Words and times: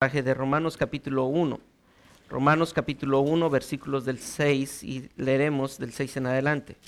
de 0.00 0.32
Romanos 0.32 0.78
capítulo 0.78 1.26
1. 1.26 1.60
Romanos 2.30 2.72
capítulo 2.72 3.20
1, 3.20 3.50
versículos 3.50 4.06
del 4.06 4.18
6 4.18 4.82
y 4.82 5.10
leeremos 5.16 5.76
del 5.76 5.92
6 5.92 6.16
en 6.16 6.26
adelante. 6.26 6.78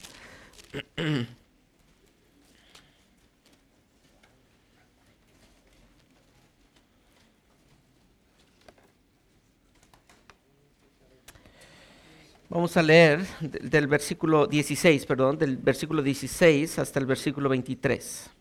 Vamos 12.49 12.75
a 12.79 12.83
leer 12.83 13.27
del 13.41 13.89
versículo 13.89 14.47
16, 14.47 15.05
perdón, 15.05 15.37
del 15.37 15.59
versículo 15.59 16.03
16 16.03 16.79
hasta 16.79 16.99
el 16.99 17.05
versículo 17.05 17.51
23. 17.51 18.32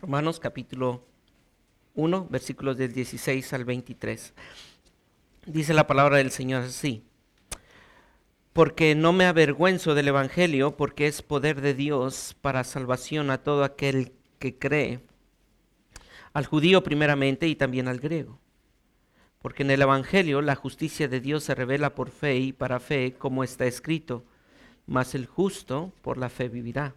Romanos 0.00 0.40
capítulo 0.40 1.04
1, 1.94 2.28
versículos 2.30 2.78
del 2.78 2.94
16 2.94 3.52
al 3.52 3.66
23. 3.66 4.32
Dice 5.44 5.74
la 5.74 5.86
palabra 5.86 6.16
del 6.16 6.30
Señor 6.30 6.62
así. 6.62 7.04
Porque 8.54 8.94
no 8.94 9.12
me 9.12 9.26
avergüenzo 9.26 9.94
del 9.94 10.08
Evangelio, 10.08 10.74
porque 10.74 11.06
es 11.06 11.20
poder 11.20 11.60
de 11.60 11.74
Dios 11.74 12.34
para 12.40 12.64
salvación 12.64 13.30
a 13.30 13.42
todo 13.42 13.62
aquel 13.62 14.14
que 14.38 14.56
cree, 14.56 15.00
al 16.32 16.46
judío 16.46 16.82
primeramente 16.82 17.46
y 17.46 17.54
también 17.54 17.86
al 17.86 18.00
griego. 18.00 18.38
Porque 19.42 19.64
en 19.64 19.70
el 19.70 19.82
Evangelio 19.82 20.40
la 20.40 20.54
justicia 20.54 21.08
de 21.08 21.20
Dios 21.20 21.44
se 21.44 21.54
revela 21.54 21.94
por 21.94 22.10
fe 22.10 22.36
y 22.36 22.52
para 22.54 22.80
fe, 22.80 23.16
como 23.18 23.44
está 23.44 23.66
escrito, 23.66 24.24
mas 24.86 25.14
el 25.14 25.26
justo 25.26 25.92
por 26.00 26.16
la 26.16 26.30
fe 26.30 26.48
vivirá. 26.48 26.94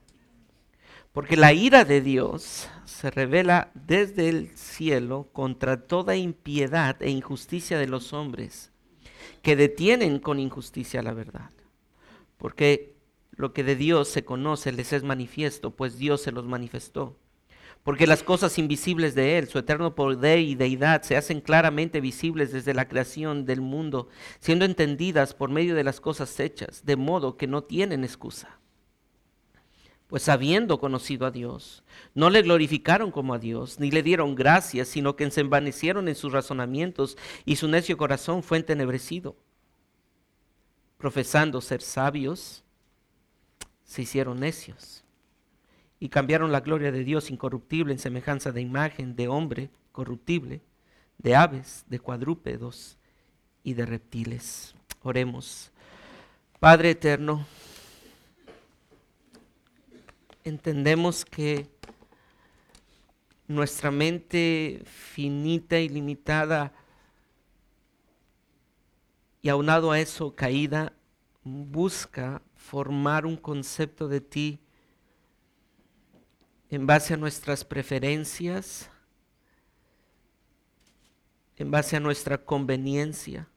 Porque 1.13 1.37
la 1.37 1.53
ira 1.53 1.85
de 1.85 2.01
Dios 2.01 2.67
se 2.85 3.11
revela 3.11 3.69
desde 3.75 4.29
el 4.29 4.49
cielo 4.57 5.29
contra 5.31 5.85
toda 5.85 6.15
impiedad 6.15 6.99
e 7.03 7.11
injusticia 7.11 7.77
de 7.77 7.85
los 7.85 8.13
hombres 8.13 8.71
que 9.43 9.55
detienen 9.55 10.17
con 10.17 10.39
injusticia 10.39 11.03
la 11.03 11.13
verdad. 11.13 11.51
Porque 12.39 12.95
lo 13.29 13.53
que 13.53 13.63
de 13.63 13.75
Dios 13.75 14.07
se 14.07 14.25
conoce 14.25 14.71
les 14.71 14.91
es 14.91 15.03
manifiesto, 15.03 15.75
pues 15.75 15.99
Dios 15.99 16.19
se 16.19 16.31
los 16.31 16.45
manifestó. 16.45 17.15
Porque 17.83 18.07
las 18.07 18.23
cosas 18.23 18.57
invisibles 18.57 19.13
de 19.13 19.37
Él, 19.37 19.47
su 19.47 19.59
eterno 19.59 19.93
poder 19.93 20.39
y 20.39 20.55
deidad, 20.55 21.03
se 21.03 21.15
hacen 21.15 21.41
claramente 21.41 22.01
visibles 22.01 22.51
desde 22.51 22.73
la 22.73 22.87
creación 22.87 23.45
del 23.45 23.61
mundo, 23.61 24.09
siendo 24.39 24.65
entendidas 24.65 25.35
por 25.35 25.51
medio 25.51 25.75
de 25.75 25.83
las 25.83 26.01
cosas 26.01 26.39
hechas, 26.39 26.85
de 26.85 26.95
modo 26.95 27.37
que 27.37 27.45
no 27.45 27.63
tienen 27.63 28.03
excusa 28.03 28.62
pues 30.13 30.29
habiendo 30.29 30.79
conocido 30.79 31.25
a 31.25 31.31
Dios, 31.31 31.83
no 32.13 32.29
le 32.29 32.43
glorificaron 32.43 33.09
como 33.09 33.33
a 33.33 33.39
Dios, 33.39 33.79
ni 33.79 33.89
le 33.89 34.03
dieron 34.03 34.35
gracias, 34.35 34.89
sino 34.89 35.15
que 35.15 35.31
se 35.31 35.41
envanecieron 35.41 36.07
en 36.07 36.13
sus 36.13 36.31
razonamientos 36.31 37.17
y 37.45 37.55
su 37.55 37.67
necio 37.67 37.97
corazón 37.97 38.43
fue 38.43 38.59
entenebrecido. 38.59 39.35
Profesando 40.99 41.61
ser 41.61 41.81
sabios, 41.81 42.63
se 43.85 44.03
hicieron 44.03 44.39
necios 44.39 45.03
y 45.99 46.09
cambiaron 46.09 46.51
la 46.51 46.59
gloria 46.59 46.91
de 46.91 47.03
Dios 47.03 47.31
incorruptible 47.31 47.91
en 47.91 47.97
semejanza 47.97 48.51
de 48.51 48.61
imagen 48.61 49.15
de 49.15 49.27
hombre 49.29 49.71
corruptible, 49.91 50.61
de 51.17 51.35
aves, 51.35 51.85
de 51.87 51.97
cuadrúpedos 51.97 52.99
y 53.63 53.73
de 53.73 53.87
reptiles. 53.87 54.75
Oremos. 55.01 55.71
Padre 56.59 56.91
eterno, 56.91 57.47
entendemos 60.43 61.25
que 61.25 61.67
nuestra 63.47 63.91
mente 63.91 64.83
finita 64.85 65.79
y 65.79 65.89
limitada 65.89 66.73
y 69.41 69.49
aunado 69.49 69.91
a 69.91 69.99
eso 69.99 70.35
caída, 70.35 70.93
busca 71.43 72.41
formar 72.55 73.25
un 73.25 73.35
concepto 73.35 74.07
de 74.07 74.21
ti 74.21 74.59
en 76.69 76.87
base 76.87 77.13
a 77.13 77.17
nuestras 77.17 77.65
preferencias, 77.65 78.89
en 81.57 81.69
base 81.69 81.97
a 81.97 81.99
nuestra 81.99 82.43
conveniencia. 82.43 83.47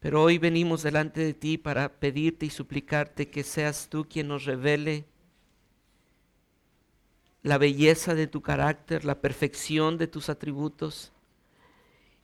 Pero 0.00 0.22
hoy 0.22 0.38
venimos 0.38 0.82
delante 0.82 1.20
de 1.20 1.34
ti 1.34 1.58
para 1.58 1.88
pedirte 1.88 2.46
y 2.46 2.50
suplicarte 2.50 3.30
que 3.30 3.42
seas 3.42 3.88
tú 3.88 4.06
quien 4.08 4.28
nos 4.28 4.44
revele 4.44 5.06
la 7.42 7.58
belleza 7.58 8.14
de 8.14 8.26
tu 8.26 8.42
carácter, 8.42 9.04
la 9.04 9.20
perfección 9.20 9.98
de 9.98 10.08
tus 10.08 10.28
atributos, 10.28 11.12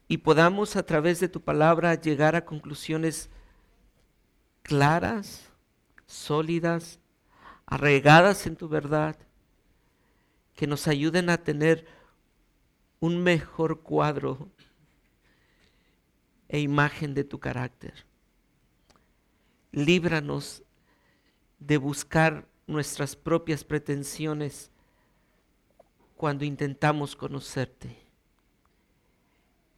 y 0.09 0.19
podamos 0.19 0.77
a 0.77 0.83
través 0.83 1.21
de 1.21 1.29
tu 1.29 1.41
palabra 1.41 1.95
llegar 1.95 2.35
a 2.35 2.45
conclusiones 2.45 3.31
claras, 4.63 5.49
sólidas, 6.07 6.99
arraigadas 7.67 8.47
en 8.47 8.57
tu 8.57 8.69
verdad, 8.69 9.17
que 10.55 10.67
nos 10.67 10.89
ayuden 10.89 11.31
a 11.31 11.39
tener 11.39 11.87
un 13.01 13.23
mejor 13.23 13.81
cuadro 13.81 14.51
e 16.53 16.61
imagen 16.61 17.15
de 17.15 17.25
tu 17.25 17.41
carácter. 17.41 18.05
Líbranos 19.73 20.63
de 21.59 21.79
buscar 21.79 22.47
nuestras 22.67 23.17
propias 23.17 23.65
pretensiones 23.65 24.71
cuando 26.15 26.45
intentamos 26.45 27.17
conocerte. 27.17 27.97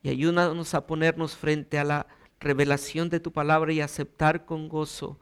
Y 0.03 0.09
ayúdanos 0.09 0.75
a 0.75 0.84
ponernos 0.84 1.37
frente 1.37 1.79
a 1.79 1.84
la 1.84 2.09
revelación 2.41 3.09
de 3.09 3.21
tu 3.21 3.33
palabra 3.33 3.73
y 3.73 3.81
aceptar 3.81 4.45
con 4.45 4.69
gozo 4.69 5.17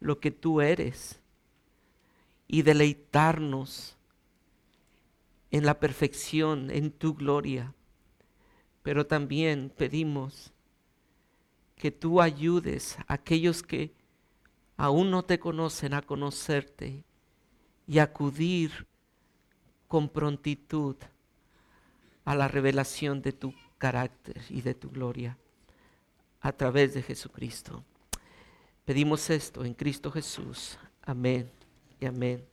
lo 0.00 0.18
que 0.18 0.32
tú 0.32 0.60
eres 0.60 1.20
y 2.48 2.62
deleitarnos 2.62 3.96
en 5.52 5.64
la 5.64 5.78
perfección, 5.78 6.68
en 6.72 6.90
tu 6.90 7.14
gloria. 7.14 7.74
Pero 8.82 9.06
también 9.06 9.72
pedimos 9.74 10.52
que 11.76 11.90
tú 11.90 12.20
ayudes 12.20 12.98
a 13.06 13.14
aquellos 13.14 13.62
que 13.62 13.92
aún 14.76 15.10
no 15.10 15.24
te 15.24 15.38
conocen 15.38 15.94
a 15.94 16.02
conocerte 16.02 17.04
y 17.86 17.98
acudir 17.98 18.86
con 19.86 20.08
prontitud 20.08 20.96
a 22.24 22.34
la 22.34 22.48
revelación 22.48 23.22
de 23.22 23.32
tu 23.32 23.54
carácter 23.78 24.42
y 24.50 24.62
de 24.62 24.74
tu 24.74 24.90
gloria 24.90 25.38
a 26.40 26.52
través 26.52 26.94
de 26.94 27.02
Jesucristo. 27.02 27.84
Pedimos 28.84 29.30
esto 29.30 29.64
en 29.64 29.74
Cristo 29.74 30.10
Jesús. 30.10 30.78
Amén 31.02 31.50
y 32.00 32.06
amén. 32.06 32.44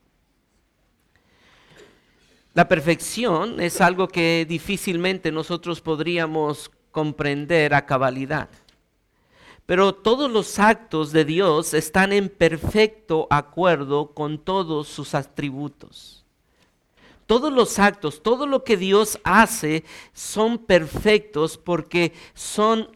La 2.53 2.67
perfección 2.67 3.59
es 3.59 3.81
algo 3.81 4.07
que 4.07 4.45
difícilmente 4.47 5.31
nosotros 5.31 5.81
podríamos 5.81 6.69
comprender 6.91 7.73
a 7.73 7.85
cabalidad. 7.85 8.49
Pero 9.65 9.95
todos 9.95 10.29
los 10.29 10.59
actos 10.59 11.11
de 11.11 11.23
Dios 11.23 11.73
están 11.73 12.11
en 12.11 12.27
perfecto 12.29 13.27
acuerdo 13.29 14.13
con 14.13 14.37
todos 14.37 14.87
sus 14.89 15.15
atributos. 15.15 16.25
Todos 17.25 17.53
los 17.53 17.79
actos, 17.79 18.21
todo 18.21 18.45
lo 18.45 18.65
que 18.65 18.75
Dios 18.75 19.17
hace 19.23 19.85
son 20.13 20.57
perfectos 20.57 21.57
porque 21.57 22.11
son 22.33 22.89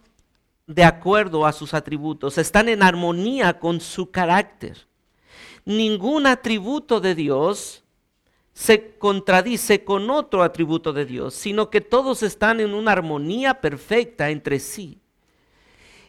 de 0.67 0.83
acuerdo 0.83 1.45
a 1.45 1.53
sus 1.53 1.73
atributos, 1.73 2.37
están 2.37 2.67
en 2.67 2.83
armonía 2.83 3.57
con 3.57 3.79
su 3.79 4.11
carácter. 4.11 4.85
Ningún 5.63 6.27
atributo 6.27 6.99
de 6.99 7.15
Dios 7.15 7.83
se 8.53 8.97
contradice 8.97 9.85
con 9.85 10.09
otro 10.09 10.43
atributo 10.43 10.91
de 10.91 11.05
Dios, 11.05 11.33
sino 11.33 11.69
que 11.69 11.79
todos 11.79 12.23
están 12.23 12.59
en 12.59 12.73
una 12.73 12.91
armonía 12.91 13.61
perfecta 13.61 14.29
entre 14.29 14.59
sí 14.59 14.99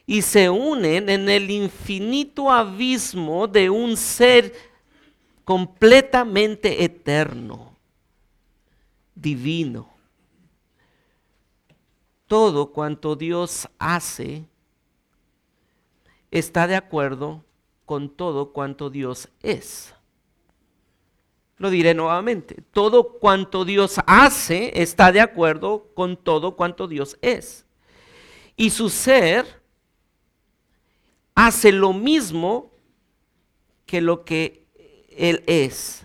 y 0.09 0.23
se 0.23 0.49
unen 0.49 1.07
en 1.07 1.29
el 1.29 1.51
infinito 1.51 2.49
abismo 2.49 3.47
de 3.47 3.69
un 3.69 3.95
ser 3.95 4.55
completamente 5.45 6.83
eterno, 6.83 7.77
divino. 9.13 9.87
Todo 12.25 12.71
cuanto 12.71 13.15
Dios 13.15 13.69
hace 13.77 14.45
está 16.31 16.65
de 16.65 16.75
acuerdo 16.75 17.43
con 17.85 18.09
todo 18.09 18.51
cuanto 18.51 18.89
Dios 18.89 19.29
es. 19.43 19.93
Lo 21.57 21.69
diré 21.69 21.93
nuevamente, 21.93 22.63
todo 22.71 23.19
cuanto 23.19 23.63
Dios 23.63 23.99
hace 24.07 24.71
está 24.81 25.11
de 25.11 25.21
acuerdo 25.21 25.85
con 25.93 26.17
todo 26.17 26.55
cuanto 26.55 26.87
Dios 26.87 27.15
es. 27.21 27.67
Y 28.55 28.71
su 28.71 28.89
ser 28.89 29.58
hace 31.45 31.71
lo 31.71 31.93
mismo 31.93 32.69
que 33.85 34.01
lo 34.01 34.25
que 34.25 34.65
Él 35.15 35.41
es 35.47 36.03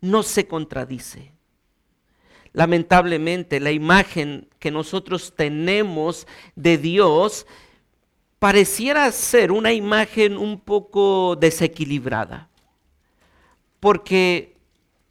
no 0.00 0.24
se 0.24 0.48
contradice. 0.48 1.32
Lamentablemente, 2.52 3.60
la 3.60 3.70
imagen 3.70 4.48
que 4.58 4.72
nosotros 4.72 5.32
tenemos 5.36 6.26
de 6.56 6.76
Dios 6.76 7.46
pareciera 8.40 9.12
ser 9.12 9.52
una 9.52 9.72
imagen 9.72 10.36
un 10.36 10.58
poco 10.58 11.36
desequilibrada. 11.36 12.48
Porque 13.78 14.56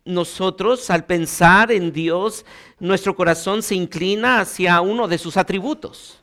nosotros 0.03 0.89
al 0.89 1.05
pensar 1.05 1.71
en 1.71 1.93
Dios, 1.93 2.45
nuestro 2.79 3.15
corazón 3.15 3.63
se 3.63 3.75
inclina 3.75 4.41
hacia 4.41 4.81
uno 4.81 5.07
de 5.07 5.17
sus 5.17 5.37
atributos 5.37 6.21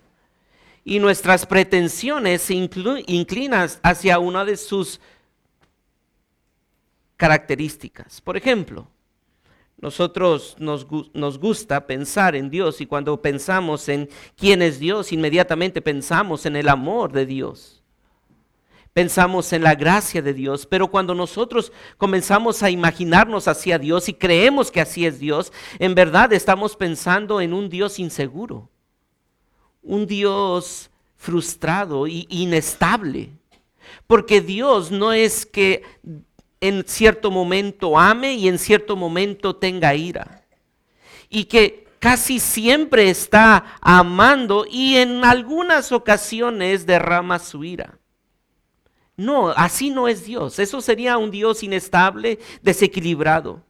y 0.84 0.98
nuestras 0.98 1.46
pretensiones 1.46 2.42
se 2.42 2.54
inclinan 2.54 3.68
hacia 3.82 4.18
una 4.18 4.44
de 4.44 4.56
sus 4.56 5.00
características. 7.16 8.20
Por 8.20 8.36
ejemplo, 8.36 8.86
nosotros 9.78 10.56
nos, 10.58 10.86
nos, 11.14 11.38
gusta 11.38 11.86
pensar 11.86 12.36
en 12.36 12.50
Dios 12.50 12.80
y 12.80 12.86
cuando 12.86 13.20
pensamos 13.20 13.88
en 13.88 14.08
quién 14.36 14.62
es 14.62 14.78
Dios, 14.78 15.12
inmediatamente 15.12 15.80
pensamos 15.82 16.46
en 16.46 16.56
el 16.56 16.68
amor 16.68 17.12
de 17.12 17.26
Dios. 17.26 17.82
Pensamos 18.92 19.52
en 19.52 19.64
la 19.64 19.74
gracia 19.74 20.22
de 20.22 20.32
Dios, 20.32 20.66
pero 20.66 20.88
cuando 20.88 21.14
nosotros 21.14 21.72
comenzamos 21.98 22.62
a 22.62 22.70
imaginarnos 22.70 23.48
hacia 23.48 23.78
Dios 23.78 24.08
y 24.08 24.14
creemos 24.14 24.70
que 24.70 24.80
así 24.80 25.04
es 25.04 25.18
Dios, 25.18 25.52
en 25.80 25.96
verdad 25.96 26.32
estamos 26.32 26.76
pensando 26.76 27.40
en 27.40 27.52
un 27.52 27.68
Dios 27.68 27.98
inseguro, 27.98 28.70
un 29.84 30.06
Dios 30.06 30.90
frustrado 31.16 32.06
e 32.06 32.26
inestable. 32.28 33.30
Porque 34.06 34.40
Dios 34.40 34.90
no 34.90 35.12
es 35.12 35.46
que 35.46 35.82
en 36.60 36.84
cierto 36.86 37.30
momento 37.30 37.98
ame 37.98 38.34
y 38.34 38.48
en 38.48 38.58
cierto 38.58 38.96
momento 38.96 39.54
tenga 39.54 39.94
ira. 39.94 40.44
Y 41.28 41.44
que 41.44 41.86
casi 41.98 42.38
siempre 42.38 43.08
está 43.08 43.78
amando 43.80 44.66
y 44.70 44.96
en 44.96 45.24
algunas 45.24 45.92
ocasiones 45.92 46.86
derrama 46.86 47.38
su 47.38 47.64
ira. 47.64 47.98
No, 49.16 49.50
así 49.50 49.90
no 49.90 50.08
es 50.08 50.24
Dios. 50.24 50.58
Eso 50.58 50.80
sería 50.80 51.18
un 51.18 51.30
Dios 51.30 51.62
inestable, 51.62 52.38
desequilibrado. 52.62 53.62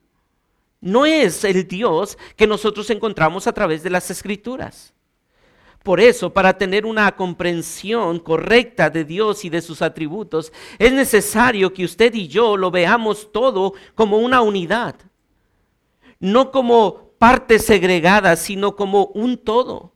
No 0.80 1.06
es 1.06 1.44
el 1.44 1.66
Dios 1.66 2.18
que 2.36 2.46
nosotros 2.46 2.90
encontramos 2.90 3.46
a 3.46 3.52
través 3.52 3.82
de 3.82 3.90
las 3.90 4.10
escrituras. 4.10 4.94
Por 5.84 6.00
eso, 6.00 6.32
para 6.32 6.56
tener 6.56 6.86
una 6.86 7.14
comprensión 7.14 8.18
correcta 8.18 8.88
de 8.88 9.04
Dios 9.04 9.44
y 9.44 9.50
de 9.50 9.60
sus 9.60 9.82
atributos, 9.82 10.50
es 10.78 10.90
necesario 10.94 11.74
que 11.74 11.84
usted 11.84 12.14
y 12.14 12.26
yo 12.26 12.56
lo 12.56 12.70
veamos 12.70 13.30
todo 13.30 13.74
como 13.94 14.16
una 14.16 14.40
unidad. 14.40 14.96
No 16.18 16.50
como 16.50 17.10
partes 17.18 17.66
segregadas, 17.66 18.40
sino 18.40 18.74
como 18.74 19.08
un 19.08 19.36
todo. 19.36 19.92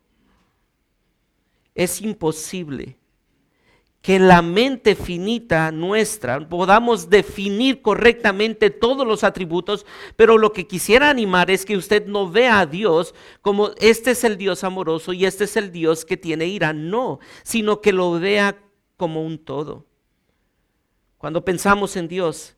Es 1.74 2.02
imposible 2.02 2.98
que 4.02 4.18
la 4.18 4.42
mente 4.42 4.94
finita 4.94 5.72
nuestra 5.72 6.48
podamos 6.48 7.10
definir 7.10 7.82
correctamente 7.82 8.70
todos 8.70 9.06
los 9.06 9.24
atributos, 9.24 9.84
pero 10.16 10.38
lo 10.38 10.52
que 10.52 10.66
quisiera 10.66 11.10
animar 11.10 11.50
es 11.50 11.64
que 11.64 11.76
usted 11.76 12.06
no 12.06 12.30
vea 12.30 12.60
a 12.60 12.66
Dios 12.66 13.14
como 13.42 13.70
este 13.80 14.12
es 14.12 14.24
el 14.24 14.36
Dios 14.36 14.62
amoroso 14.64 15.12
y 15.12 15.26
este 15.26 15.44
es 15.44 15.56
el 15.56 15.72
Dios 15.72 16.04
que 16.04 16.16
tiene 16.16 16.46
ira, 16.46 16.72
no, 16.72 17.18
sino 17.42 17.80
que 17.80 17.92
lo 17.92 18.12
vea 18.12 18.58
como 18.96 19.24
un 19.24 19.38
todo. 19.38 19.86
Cuando 21.18 21.44
pensamos 21.44 21.96
en 21.96 22.06
Dios, 22.06 22.56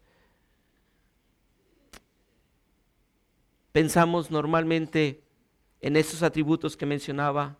pensamos 3.73 4.31
normalmente 4.31 5.23
en 5.81 5.97
esos 5.97 6.23
atributos 6.23 6.77
que 6.77 6.85
mencionaba, 6.85 7.57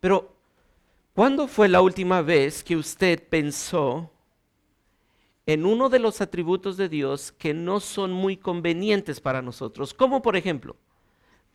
pero 0.00 0.37
¿Cuándo 1.18 1.48
fue 1.48 1.68
la 1.68 1.80
última 1.80 2.22
vez 2.22 2.62
que 2.62 2.76
usted 2.76 3.20
pensó 3.28 4.08
en 5.46 5.66
uno 5.66 5.88
de 5.88 5.98
los 5.98 6.20
atributos 6.20 6.76
de 6.76 6.88
Dios 6.88 7.32
que 7.32 7.52
no 7.52 7.80
son 7.80 8.12
muy 8.12 8.36
convenientes 8.36 9.20
para 9.20 9.42
nosotros? 9.42 9.92
Como 9.92 10.22
por 10.22 10.36
ejemplo, 10.36 10.76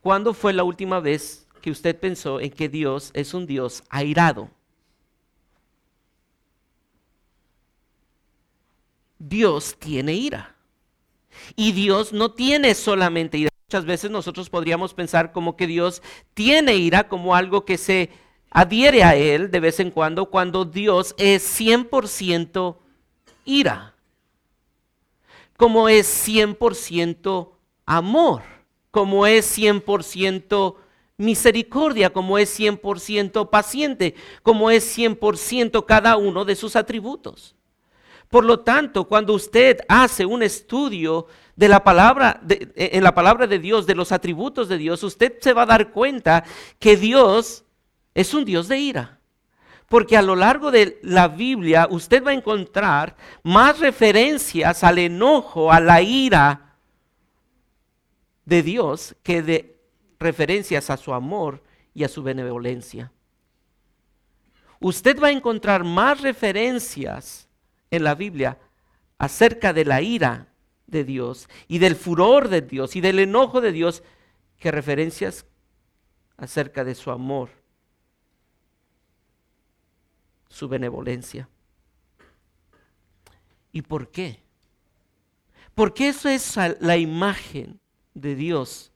¿cuándo 0.02 0.34
fue 0.34 0.52
la 0.52 0.64
última 0.64 1.00
vez 1.00 1.46
que 1.62 1.70
usted 1.70 1.98
pensó 1.98 2.40
en 2.40 2.50
que 2.50 2.68
Dios 2.68 3.10
es 3.14 3.32
un 3.32 3.46
Dios 3.46 3.82
airado? 3.88 4.50
Dios 9.18 9.76
tiene 9.78 10.12
ira. 10.12 10.56
Y 11.56 11.72
Dios 11.72 12.12
no 12.12 12.32
tiene 12.32 12.74
solamente 12.74 13.38
ira. 13.38 13.50
Muchas 13.68 13.86
veces 13.86 14.10
nosotros 14.10 14.50
podríamos 14.50 14.92
pensar 14.92 15.32
como 15.32 15.56
que 15.56 15.66
Dios 15.66 16.02
tiene 16.34 16.76
ira 16.76 17.08
como 17.08 17.34
algo 17.34 17.64
que 17.64 17.78
se 17.78 18.10
adhiere 18.54 19.02
a 19.02 19.16
él 19.16 19.50
de 19.50 19.60
vez 19.60 19.80
en 19.80 19.90
cuando 19.90 20.26
cuando 20.26 20.64
Dios 20.64 21.14
es 21.18 21.60
100% 21.60 22.76
ira, 23.44 23.94
como 25.56 25.88
es 25.88 26.26
100% 26.26 27.50
amor, 27.84 28.42
como 28.92 29.26
es 29.26 29.58
100% 29.58 30.76
misericordia, 31.16 32.10
como 32.10 32.38
es 32.38 32.58
100% 32.58 33.50
paciente, 33.50 34.14
como 34.42 34.70
es 34.70 34.96
100% 34.96 35.84
cada 35.84 36.16
uno 36.16 36.44
de 36.44 36.54
sus 36.54 36.76
atributos. 36.76 37.56
Por 38.28 38.44
lo 38.44 38.60
tanto, 38.60 39.06
cuando 39.08 39.34
usted 39.34 39.80
hace 39.88 40.24
un 40.24 40.44
estudio 40.44 41.26
de 41.56 41.68
la 41.68 41.82
palabra 41.82 42.40
en 42.48 43.02
la 43.02 43.14
palabra 43.14 43.48
de 43.48 43.58
Dios, 43.58 43.86
de 43.86 43.94
los 43.96 44.12
atributos 44.12 44.68
de 44.68 44.78
Dios, 44.78 45.02
usted 45.02 45.38
se 45.40 45.52
va 45.52 45.62
a 45.62 45.66
dar 45.66 45.90
cuenta 45.90 46.44
que 46.78 46.96
Dios 46.96 47.64
es 48.14 48.32
un 48.32 48.44
Dios 48.44 48.68
de 48.68 48.78
ira. 48.78 49.18
Porque 49.88 50.16
a 50.16 50.22
lo 50.22 50.34
largo 50.34 50.70
de 50.70 50.98
la 51.02 51.28
Biblia 51.28 51.86
usted 51.90 52.24
va 52.24 52.30
a 52.30 52.34
encontrar 52.34 53.16
más 53.42 53.80
referencias 53.80 54.82
al 54.82 54.98
enojo, 54.98 55.70
a 55.70 55.80
la 55.80 56.00
ira 56.00 56.76
de 58.44 58.62
Dios 58.62 59.14
que 59.22 59.42
de 59.42 59.78
referencias 60.18 60.88
a 60.88 60.96
su 60.96 61.12
amor 61.12 61.62
y 61.92 62.04
a 62.04 62.08
su 62.08 62.22
benevolencia. 62.22 63.12
Usted 64.80 65.20
va 65.20 65.28
a 65.28 65.32
encontrar 65.32 65.84
más 65.84 66.20
referencias 66.20 67.48
en 67.90 68.04
la 68.04 68.14
Biblia 68.14 68.58
acerca 69.18 69.72
de 69.72 69.84
la 69.84 70.00
ira 70.02 70.48
de 70.86 71.04
Dios 71.04 71.48
y 71.68 71.78
del 71.78 71.94
furor 71.94 72.48
de 72.48 72.62
Dios 72.62 72.96
y 72.96 73.00
del 73.00 73.18
enojo 73.18 73.60
de 73.60 73.72
Dios 73.72 74.02
que 74.58 74.70
referencias 74.70 75.46
acerca 76.36 76.84
de 76.84 76.94
su 76.94 77.10
amor 77.10 77.63
su 80.54 80.68
benevolencia. 80.68 81.48
¿Y 83.72 83.82
por 83.82 84.08
qué? 84.12 84.40
Porque 85.74 86.08
eso 86.08 86.28
es 86.28 86.54
la 86.78 86.96
imagen 86.96 87.80
de 88.14 88.36
Dios. 88.36 88.92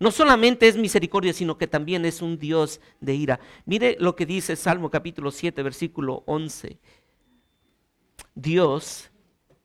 No 0.00 0.10
solamente 0.10 0.66
es 0.66 0.76
misericordia, 0.78 1.34
sino 1.34 1.58
que 1.58 1.66
también 1.66 2.06
es 2.06 2.22
un 2.22 2.38
Dios 2.38 2.80
de 3.00 3.14
ira. 3.14 3.40
Mire 3.66 3.98
lo 4.00 4.16
que 4.16 4.24
dice 4.24 4.56
Salmo 4.56 4.90
capítulo 4.90 5.30
7, 5.30 5.62
versículo 5.62 6.22
11. 6.24 6.78
Dios 8.34 9.10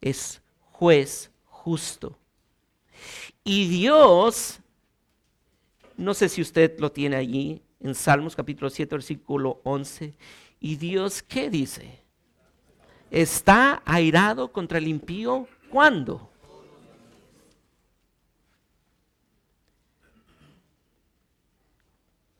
es 0.02 0.42
juez 0.72 1.32
justo. 1.46 2.20
Y 3.46 3.70
Dios, 3.70 4.60
no 5.96 6.14
sé 6.14 6.28
si 6.28 6.42
usted 6.42 6.78
lo 6.78 6.92
tiene 6.92 7.16
allí, 7.16 7.62
en 7.80 7.96
Salmos 7.96 8.36
capítulo 8.36 8.70
7, 8.70 8.96
versículo 8.96 9.62
11, 9.64 10.14
¿Y 10.64 10.76
Dios 10.76 11.24
qué 11.24 11.50
dice? 11.50 12.00
¿Está 13.10 13.82
airado 13.84 14.52
contra 14.52 14.78
el 14.78 14.88
impío? 14.88 15.48
¿Cuándo? 15.72 16.30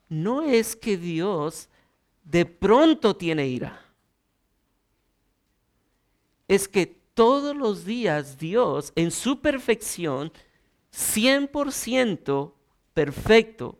No 0.08 0.44
es 0.44 0.76
que 0.76 0.98
Dios 0.98 1.68
de 2.24 2.46
pronto 2.46 3.16
tiene 3.16 3.48
ira. 3.48 3.84
Es 6.48 6.68
que 6.68 6.86
todos 6.86 7.56
los 7.56 7.86
días 7.86 8.38
Dios 8.38 8.94
en 8.96 9.10
su 9.10 9.42
perfección, 9.42 10.32
100% 10.94 12.54
perfecto, 12.94 13.80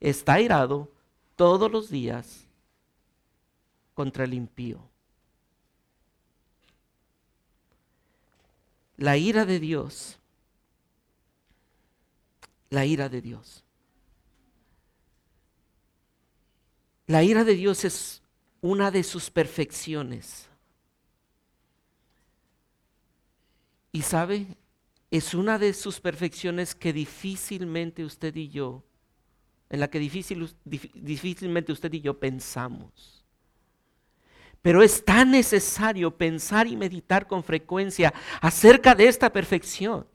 está 0.00 0.34
airado 0.34 0.90
todos 1.36 1.70
los 1.70 1.90
días 1.90 2.41
contra 3.94 4.24
el 4.24 4.34
impío. 4.34 4.88
La 8.96 9.16
ira 9.16 9.44
de 9.44 9.58
Dios, 9.58 10.18
la 12.70 12.86
ira 12.86 13.08
de 13.08 13.20
Dios. 13.20 13.64
La 17.06 17.22
ira 17.22 17.44
de 17.44 17.54
Dios 17.54 17.84
es 17.84 18.22
una 18.60 18.90
de 18.90 19.02
sus 19.02 19.30
perfecciones. 19.30 20.48
Y 23.90 24.02
sabe, 24.02 24.56
es 25.10 25.34
una 25.34 25.58
de 25.58 25.74
sus 25.74 26.00
perfecciones 26.00 26.74
que 26.74 26.94
difícilmente 26.94 28.04
usted 28.04 28.34
y 28.36 28.48
yo, 28.48 28.82
en 29.68 29.80
la 29.80 29.90
que 29.90 29.98
difícilmente 29.98 31.72
usted 31.72 31.92
y 31.92 32.00
yo 32.00 32.18
pensamos. 32.18 33.21
Pero 34.62 34.82
es 34.82 35.04
tan 35.04 35.32
necesario 35.32 36.16
pensar 36.16 36.66
y 36.66 36.76
meditar 36.76 37.26
con 37.26 37.42
frecuencia 37.42 38.14
acerca 38.40 38.94
de 38.94 39.08
esta 39.08 39.32
perfección. 39.32 40.06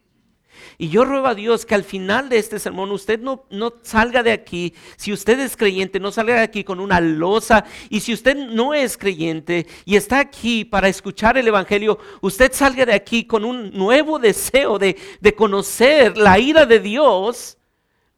Y 0.77 0.89
yo 0.89 1.05
ruego 1.05 1.27
a 1.27 1.35
Dios 1.35 1.65
que 1.65 1.75
al 1.75 1.83
final 1.83 2.29
de 2.29 2.37
este 2.37 2.59
sermón 2.59 2.91
usted 2.91 3.19
no, 3.19 3.45
no, 3.49 3.73
salga 3.81 4.23
de 4.23 4.31
aquí, 4.31 4.73
si 4.95 5.11
usted 5.13 5.39
es 5.39 5.57
creyente, 5.57 5.99
no 5.99 6.11
salga 6.11 6.35
de 6.35 6.41
aquí 6.41 6.63
con 6.63 6.79
una 6.79 6.99
losa. 6.99 7.65
Y 7.89 7.99
si 7.99 8.13
usted 8.13 8.35
no 8.35 8.73
es 8.73 8.97
creyente 8.97 9.67
y 9.85 9.95
está 9.95 10.19
aquí 10.19 10.65
para 10.65 10.87
escuchar 10.87 11.37
el 11.37 11.47
Evangelio, 11.47 11.99
usted 12.21 12.51
salga 12.53 12.85
de 12.85 12.93
aquí 12.93 13.25
con 13.25 13.45
un 13.45 13.71
nuevo 13.71 14.19
deseo 14.19 14.77
de, 14.77 14.97
de 15.19 15.35
conocer 15.35 16.17
la 16.17 16.39
ira 16.39 16.65
de 16.65 16.79
Dios 16.79 17.57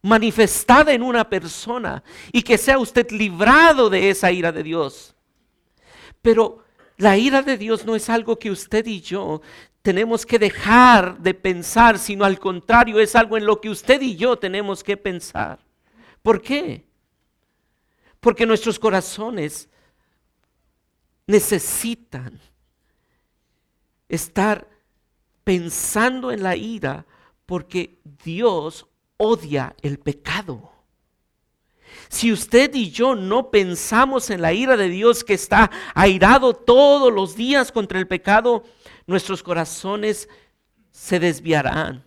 manifestada 0.01 0.93
en 0.93 1.03
una 1.03 1.27
persona 1.29 2.03
y 2.31 2.41
que 2.41 2.57
sea 2.57 2.79
usted 2.79 3.09
librado 3.11 3.89
de 3.89 4.09
esa 4.09 4.31
ira 4.31 4.51
de 4.51 4.63
Dios. 4.63 5.15
Pero 6.21 6.63
la 6.97 7.17
ira 7.17 7.41
de 7.41 7.57
Dios 7.57 7.85
no 7.85 7.95
es 7.95 8.09
algo 8.09 8.37
que 8.37 8.51
usted 8.51 8.85
y 8.85 9.01
yo 9.01 9.41
tenemos 9.81 10.25
que 10.25 10.39
dejar 10.39 11.19
de 11.19 11.33
pensar, 11.33 11.97
sino 11.97 12.25
al 12.25 12.39
contrario, 12.39 12.99
es 12.99 13.15
algo 13.15 13.37
en 13.37 13.45
lo 13.45 13.61
que 13.61 13.69
usted 13.69 14.01
y 14.01 14.15
yo 14.15 14.37
tenemos 14.37 14.83
que 14.83 14.97
pensar. 14.97 15.59
¿Por 16.21 16.41
qué? 16.41 16.85
Porque 18.19 18.45
nuestros 18.45 18.77
corazones 18.77 19.69
necesitan 21.25 22.39
estar 24.09 24.67
pensando 25.43 26.31
en 26.31 26.43
la 26.43 26.55
ira 26.55 27.05
porque 27.45 27.99
Dios 28.23 28.87
odia 29.17 29.75
el 29.81 29.99
pecado. 29.99 30.71
Si 32.07 32.31
usted 32.31 32.73
y 32.73 32.91
yo 32.91 33.15
no 33.15 33.51
pensamos 33.51 34.29
en 34.29 34.41
la 34.41 34.53
ira 34.53 34.77
de 34.77 34.89
Dios 34.89 35.23
que 35.23 35.33
está 35.33 35.69
airado 35.93 36.53
todos 36.53 37.13
los 37.13 37.35
días 37.35 37.71
contra 37.71 37.99
el 37.99 38.07
pecado, 38.07 38.63
nuestros 39.07 39.43
corazones 39.43 40.29
se 40.91 41.19
desviarán. 41.19 42.03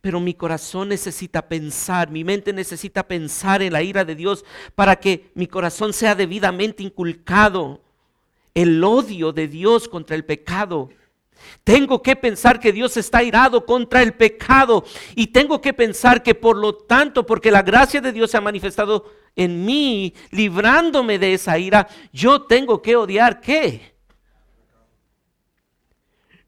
Pero 0.00 0.20
mi 0.20 0.34
corazón 0.34 0.88
necesita 0.88 1.48
pensar, 1.48 2.10
mi 2.10 2.22
mente 2.22 2.52
necesita 2.52 3.06
pensar 3.06 3.62
en 3.62 3.72
la 3.72 3.82
ira 3.82 4.04
de 4.04 4.14
Dios 4.14 4.44
para 4.74 4.96
que 4.96 5.30
mi 5.34 5.46
corazón 5.46 5.92
sea 5.92 6.14
debidamente 6.14 6.82
inculcado. 6.82 7.82
El 8.54 8.82
odio 8.82 9.32
de 9.32 9.48
Dios 9.48 9.88
contra 9.88 10.16
el 10.16 10.24
pecado. 10.24 10.90
Tengo 11.64 12.02
que 12.02 12.16
pensar 12.16 12.60
que 12.60 12.72
Dios 12.72 12.96
está 12.96 13.22
irado 13.22 13.64
contra 13.66 14.02
el 14.02 14.14
pecado 14.14 14.84
y 15.14 15.28
tengo 15.28 15.60
que 15.60 15.72
pensar 15.72 16.22
que 16.22 16.34
por 16.34 16.56
lo 16.56 16.74
tanto, 16.74 17.26
porque 17.26 17.50
la 17.50 17.62
gracia 17.62 18.00
de 18.00 18.12
Dios 18.12 18.30
se 18.30 18.36
ha 18.36 18.40
manifestado 18.40 19.04
en 19.36 19.64
mí, 19.64 20.14
librándome 20.30 21.18
de 21.18 21.34
esa 21.34 21.58
ira, 21.58 21.88
yo 22.12 22.42
tengo 22.42 22.82
que 22.82 22.96
odiar 22.96 23.40
qué? 23.40 23.98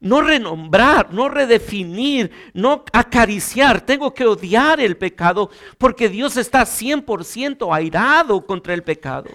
no 0.00 0.22
renombrar, 0.22 1.12
no 1.12 1.28
redefinir, 1.28 2.30
no 2.54 2.84
acariciar. 2.92 3.82
Tengo 3.82 4.14
que 4.14 4.24
odiar 4.24 4.80
el 4.80 4.96
pecado 4.96 5.50
porque 5.76 6.08
Dios 6.08 6.38
está 6.38 6.62
100% 6.62 7.74
airado 7.74 8.46
contra 8.46 8.72
el 8.72 8.82
pecado. 8.82 9.28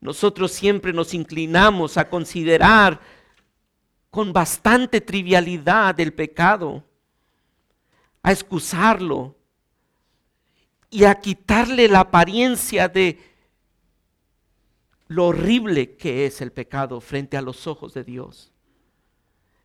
Nosotros 0.00 0.52
siempre 0.52 0.92
nos 0.92 1.14
inclinamos 1.14 1.96
a 1.96 2.10
considerar 2.10 3.00
con 4.14 4.32
bastante 4.32 5.00
trivialidad 5.00 5.98
el 5.98 6.12
pecado, 6.12 6.84
a 8.22 8.30
excusarlo 8.30 9.34
y 10.88 11.02
a 11.02 11.16
quitarle 11.16 11.88
la 11.88 11.98
apariencia 11.98 12.86
de 12.86 13.18
lo 15.08 15.26
horrible 15.26 15.96
que 15.96 16.26
es 16.26 16.40
el 16.40 16.52
pecado 16.52 17.00
frente 17.00 17.36
a 17.36 17.42
los 17.42 17.66
ojos 17.66 17.92
de 17.92 18.04
Dios. 18.04 18.52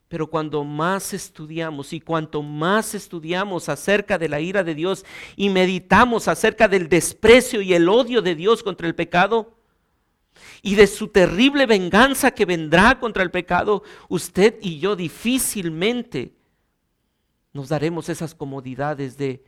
Pero 0.07 0.25
cuando 0.25 0.63
más 0.63 1.13
estudiamos 1.13 1.93
y 1.93 2.01
cuanto 2.01 2.41
más 2.41 2.95
estudiamos 2.95 3.69
acerca 3.69 4.17
de 4.17 4.29
la 4.29 4.41
ira 4.41 4.63
de 4.63 4.73
Dios 4.73 5.05
y 5.35 5.49
meditamos 5.49 6.27
acerca 6.27 6.67
del 6.67 6.89
desprecio 6.89 7.61
y 7.61 7.75
el 7.75 7.87
odio 7.87 8.23
de 8.23 8.33
Dios 8.33 8.63
contra 8.63 8.87
el 8.87 8.95
pecado 8.95 9.58
y 10.61 10.75
de 10.75 10.87
su 10.87 11.07
terrible 11.07 11.65
venganza 11.65 12.31
que 12.31 12.45
vendrá 12.45 12.99
contra 12.99 13.23
el 13.23 13.31
pecado, 13.31 13.83
usted 14.07 14.57
y 14.61 14.79
yo 14.79 14.95
difícilmente 14.95 16.35
nos 17.53 17.69
daremos 17.69 18.09
esas 18.09 18.35
comodidades 18.35 19.17
de 19.17 19.43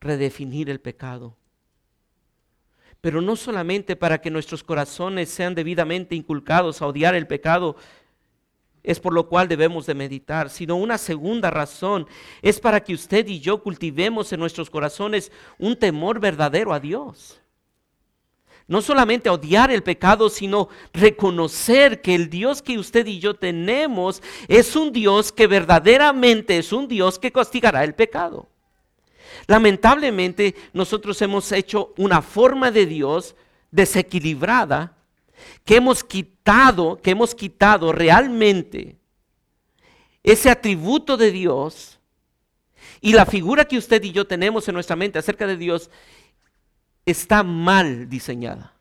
redefinir 0.00 0.70
el 0.70 0.80
pecado. 0.80 1.36
Pero 3.00 3.20
no 3.20 3.36
solamente 3.36 3.96
para 3.96 4.20
que 4.20 4.30
nuestros 4.30 4.64
corazones 4.64 5.28
sean 5.28 5.54
debidamente 5.54 6.14
inculcados 6.14 6.82
a 6.82 6.86
odiar 6.86 7.14
el 7.14 7.26
pecado, 7.26 7.76
es 8.82 9.00
por 9.00 9.12
lo 9.12 9.28
cual 9.28 9.48
debemos 9.48 9.86
de 9.86 9.94
meditar, 9.94 10.50
sino 10.50 10.76
una 10.76 10.98
segunda 10.98 11.50
razón 11.50 12.06
es 12.42 12.58
para 12.58 12.82
que 12.82 12.94
usted 12.94 13.26
y 13.28 13.40
yo 13.40 13.62
cultivemos 13.62 14.32
en 14.32 14.40
nuestros 14.40 14.70
corazones 14.70 15.30
un 15.58 15.76
temor 15.76 16.20
verdadero 16.20 16.72
a 16.72 16.80
Dios. 16.80 17.40
No 18.68 18.82
solamente 18.82 19.30
odiar 19.30 19.70
el 19.70 19.82
pecado, 19.82 20.28
sino 20.28 20.68
reconocer 20.92 22.02
que 22.02 22.14
el 22.14 22.28
Dios 22.28 22.60
que 22.60 22.78
usted 22.78 23.06
y 23.06 23.18
yo 23.18 23.34
tenemos 23.34 24.22
es 24.46 24.76
un 24.76 24.92
Dios 24.92 25.32
que 25.32 25.46
verdaderamente 25.46 26.58
es 26.58 26.72
un 26.72 26.86
Dios 26.86 27.18
que 27.18 27.32
castigará 27.32 27.82
el 27.82 27.94
pecado. 27.94 28.48
Lamentablemente 29.46 30.54
nosotros 30.74 31.20
hemos 31.22 31.50
hecho 31.50 31.94
una 31.96 32.20
forma 32.20 32.70
de 32.70 32.84
Dios 32.84 33.34
desequilibrada 33.70 34.98
que 35.64 35.76
hemos 35.76 36.04
quitado, 36.04 37.00
que 37.00 37.12
hemos 37.12 37.34
quitado 37.34 37.92
realmente 37.92 38.98
ese 40.22 40.50
atributo 40.50 41.16
de 41.16 41.30
Dios 41.30 41.98
y 43.00 43.12
la 43.12 43.24
figura 43.24 43.64
que 43.64 43.78
usted 43.78 44.02
y 44.02 44.12
yo 44.12 44.26
tenemos 44.26 44.68
en 44.68 44.74
nuestra 44.74 44.96
mente 44.96 45.18
acerca 45.18 45.46
de 45.46 45.56
Dios 45.56 45.90
está 47.10 47.42
mal 47.42 48.08
diseñada. 48.08 48.74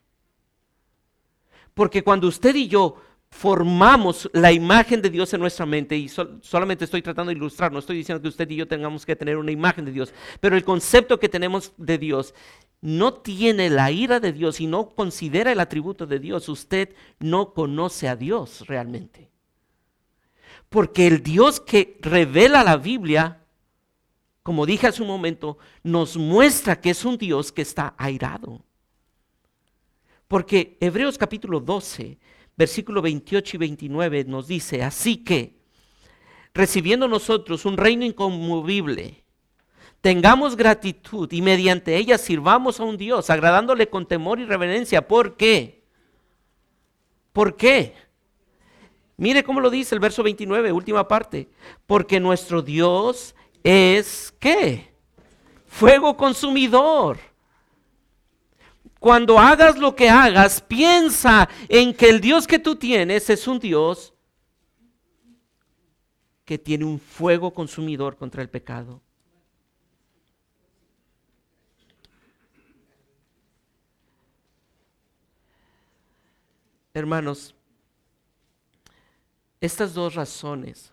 Porque 1.74 2.04
cuando 2.04 2.28
usted 2.28 2.56
y 2.56 2.68
yo 2.68 2.98
formamos 3.30 4.30
la 4.34 4.52
imagen 4.52 5.02
de 5.02 5.10
Dios 5.10 5.34
en 5.34 5.42
nuestra 5.42 5.66
mente, 5.66 5.96
y 5.96 6.10
solamente 6.10 6.86
estoy 6.86 7.02
tratando 7.02 7.30
de 7.30 7.38
ilustrar, 7.38 7.72
no 7.72 7.80
estoy 7.80 7.98
diciendo 7.98 8.22
que 8.22 8.30
usted 8.30 8.50
y 8.50 8.56
yo 8.56 8.68
tengamos 8.68 9.06
que 9.06 9.16
tener 9.16 9.38
una 9.38 9.52
imagen 9.52 9.86
de 9.86 9.92
Dios, 9.92 10.14
pero 10.40 10.56
el 10.56 10.64
concepto 10.64 11.20
que 11.20 11.30
tenemos 11.30 11.74
de 11.78 11.98
Dios 11.98 12.34
no 12.82 13.14
tiene 13.14 13.70
la 13.70 13.92
ira 13.92 14.20
de 14.20 14.34
Dios 14.34 14.60
y 14.62 14.68
no 14.68 14.90
considera 14.90 15.52
el 15.52 15.60
atributo 15.60 16.06
de 16.06 16.20
Dios, 16.20 16.48
usted 16.50 16.96
no 17.20 17.54
conoce 17.54 18.08
a 18.08 18.16
Dios 18.16 18.66
realmente. 18.68 19.30
Porque 20.70 21.08
el 21.08 21.24
Dios 21.24 21.60
que 21.60 21.98
revela 22.02 22.64
la 22.64 22.78
Biblia, 22.78 23.42
como 24.48 24.66
dije 24.66 24.88
hace 24.88 25.02
un 25.02 25.10
momento, 25.10 25.58
nos 25.84 26.16
muestra 26.16 26.80
que 26.80 26.92
es 26.92 27.04
un 27.04 27.18
Dios 27.18 27.52
que 27.52 27.62
está 27.62 27.94
airado. 27.98 28.64
Porque 30.26 30.78
Hebreos 30.80 31.18
capítulo 31.18 31.60
12, 31.60 32.18
versículo 32.56 33.02
28 33.02 33.58
y 33.58 33.60
29 33.60 34.24
nos 34.24 34.48
dice, 34.48 34.84
así 34.84 35.18
que, 35.18 35.58
recibiendo 36.54 37.10
nosotros 37.10 37.66
un 37.66 37.76
reino 37.76 38.06
inconmovible, 38.06 39.22
tengamos 40.00 40.56
gratitud 40.56 41.30
y 41.34 41.42
mediante 41.42 41.98
ella 41.98 42.18
sirvamos 42.18 42.80
a 42.80 42.86
un 42.86 42.96
Dios, 42.96 43.30
agradándole 43.30 43.90
con 43.90 44.08
temor 44.08 44.40
y 44.40 44.46
reverencia. 44.46 45.06
¿Por 45.06 45.36
qué? 45.36 45.84
¿Por 47.34 47.58
qué? 47.58 47.96
Mire 49.18 49.44
cómo 49.44 49.60
lo 49.60 49.70
dice 49.70 49.94
el 49.94 50.00
verso 50.00 50.24
29, 50.24 50.72
última 50.72 51.06
parte. 51.06 51.50
Porque 51.86 52.22
nuestro 52.22 52.62
Dios 52.62 53.36
es 53.64 54.34
¿qué? 54.40 54.94
Fuego 55.68 56.16
consumidor. 56.16 57.20
Cuando 59.00 59.38
hagas 59.38 59.78
lo 59.78 59.96
que 59.96 60.10
hagas, 60.10 60.60
piensa 60.62 61.48
en 61.70 61.94
que 61.94 62.10
el 62.10 62.20
Dios 62.20 62.48
que 62.48 62.58
tú 62.60 62.76
tienes 62.76 63.30
es 63.30 63.48
un 63.48 63.60
Dios 63.60 64.14
que 66.46 66.58
tiene 66.58 66.86
un 66.86 67.00
fuego 67.00 67.54
consumidor 67.54 68.16
contra 68.18 68.42
el 68.42 68.50
pecado. 68.50 69.02
Hermanos, 76.94 77.54
estas 79.62 79.94
dos 79.94 80.16
razones 80.16 80.92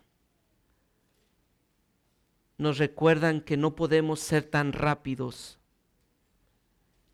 nos 2.57 2.77
recuerdan 2.77 3.41
que 3.41 3.57
no 3.57 3.75
podemos 3.75 4.19
ser 4.19 4.43
tan 4.43 4.73
rápidos 4.73 5.57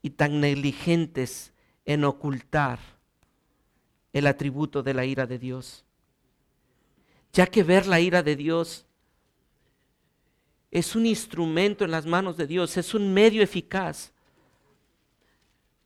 y 0.02 0.12
tan 0.12 0.40
negligentes 0.40 1.54
en 1.86 2.04
ocultar 2.04 2.80
el 4.14 4.28
atributo 4.28 4.84
de 4.84 4.94
la 4.94 5.06
ira 5.06 5.26
de 5.26 5.40
Dios. 5.40 5.86
ya 7.34 7.48
que 7.48 7.64
ver 7.64 7.88
la 7.88 8.02
ira 8.02 8.24
de 8.24 8.36
Dios 8.36 8.86
es 10.70 10.96
un 10.96 11.06
instrumento 11.06 11.86
en 11.86 11.92
las 11.92 12.06
manos 12.06 12.36
de 12.36 12.46
Dios, 12.46 12.76
es 12.76 12.94
un 12.94 13.14
medio 13.14 13.42
eficaz 13.42 14.12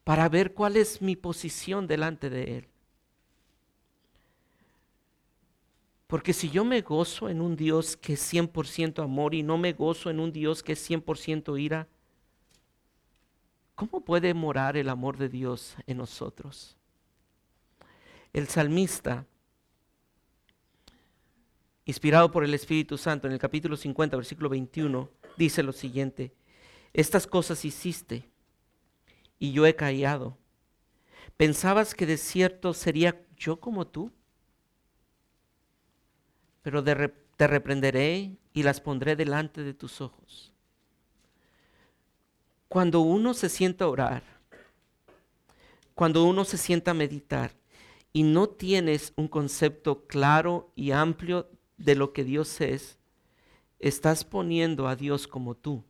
para 0.03 0.27
ver 0.29 0.53
cuál 0.53 0.77
es 0.77 1.01
mi 1.01 1.15
posición 1.15 1.87
delante 1.87 2.29
de 2.29 2.57
Él. 2.57 2.67
Porque 6.07 6.33
si 6.33 6.49
yo 6.49 6.63
me 6.63 6.81
gozo 6.81 7.29
en 7.29 7.41
un 7.41 7.55
Dios 7.55 7.97
que 7.97 8.13
es 8.13 8.33
100% 8.33 9.03
amor 9.03 9.33
y 9.33 9.41
no 9.41 9.57
me 9.57 9.73
gozo 9.73 10.09
en 10.09 10.19
un 10.19 10.31
Dios 10.31 10.61
que 10.61 10.73
es 10.73 10.89
100% 10.89 11.59
ira, 11.59 11.87
¿cómo 13.73 14.01
puede 14.01 14.33
morar 14.33 14.77
el 14.77 14.89
amor 14.89 15.17
de 15.17 15.29
Dios 15.29 15.75
en 15.87 15.97
nosotros? 15.97 16.77
El 18.33 18.47
salmista, 18.47 19.25
inspirado 21.85 22.29
por 22.31 22.43
el 22.43 22.53
Espíritu 22.53 22.97
Santo 22.97 23.27
en 23.27 23.33
el 23.33 23.39
capítulo 23.39 23.75
50, 23.75 24.15
versículo 24.15 24.49
21, 24.49 25.09
dice 25.37 25.63
lo 25.63 25.71
siguiente, 25.71 26.33
estas 26.93 27.25
cosas 27.25 27.65
hiciste 27.65 28.29
y 29.39 29.51
yo 29.51 29.65
he 29.65 29.75
callado. 29.75 30.37
¿Pensabas 31.35 31.95
que 31.95 32.05
de 32.05 32.17
cierto 32.17 32.73
sería 32.73 33.25
yo 33.35 33.59
como 33.59 33.87
tú? 33.87 34.11
Pero 36.65 36.83
te 36.83 37.47
reprenderé 37.47 38.37
y 38.51 38.63
las 38.63 38.81
pondré 38.81 39.15
delante 39.15 39.61
de 39.61 39.75
tus 39.75 40.01
ojos. 40.01 40.51
Cuando 42.67 43.01
uno 43.01 43.35
se 43.35 43.49
sienta 43.49 43.85
a 43.85 43.89
orar, 43.89 44.23
cuando 45.93 46.23
uno 46.25 46.43
se 46.43 46.57
sienta 46.57 46.89
a 46.89 46.95
meditar 46.95 47.55
y 48.11 48.23
no 48.23 48.49
tienes 48.49 49.13
un 49.15 49.27
concepto 49.27 50.07
claro 50.07 50.71
y 50.75 50.89
amplio 50.89 51.51
de 51.77 51.93
lo 51.93 52.13
que 52.13 52.23
Dios 52.23 52.59
es, 52.59 52.97
estás 53.77 54.25
poniendo 54.25 54.87
a 54.87 54.95
Dios 54.95 55.27
como 55.27 55.53
tú. 55.53 55.83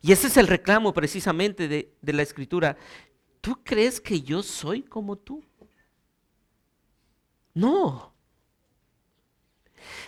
Y 0.00 0.12
ese 0.12 0.28
es 0.28 0.38
el 0.38 0.46
reclamo 0.46 0.94
precisamente 0.94 1.68
de, 1.68 1.94
de 2.00 2.12
la 2.14 2.22
escritura. 2.22 2.78
¿Tú 3.42 3.62
crees 3.62 4.00
que 4.00 4.22
yo 4.22 4.42
soy 4.42 4.82
como 4.82 5.16
tú? 5.16 5.44
No. 7.52 8.14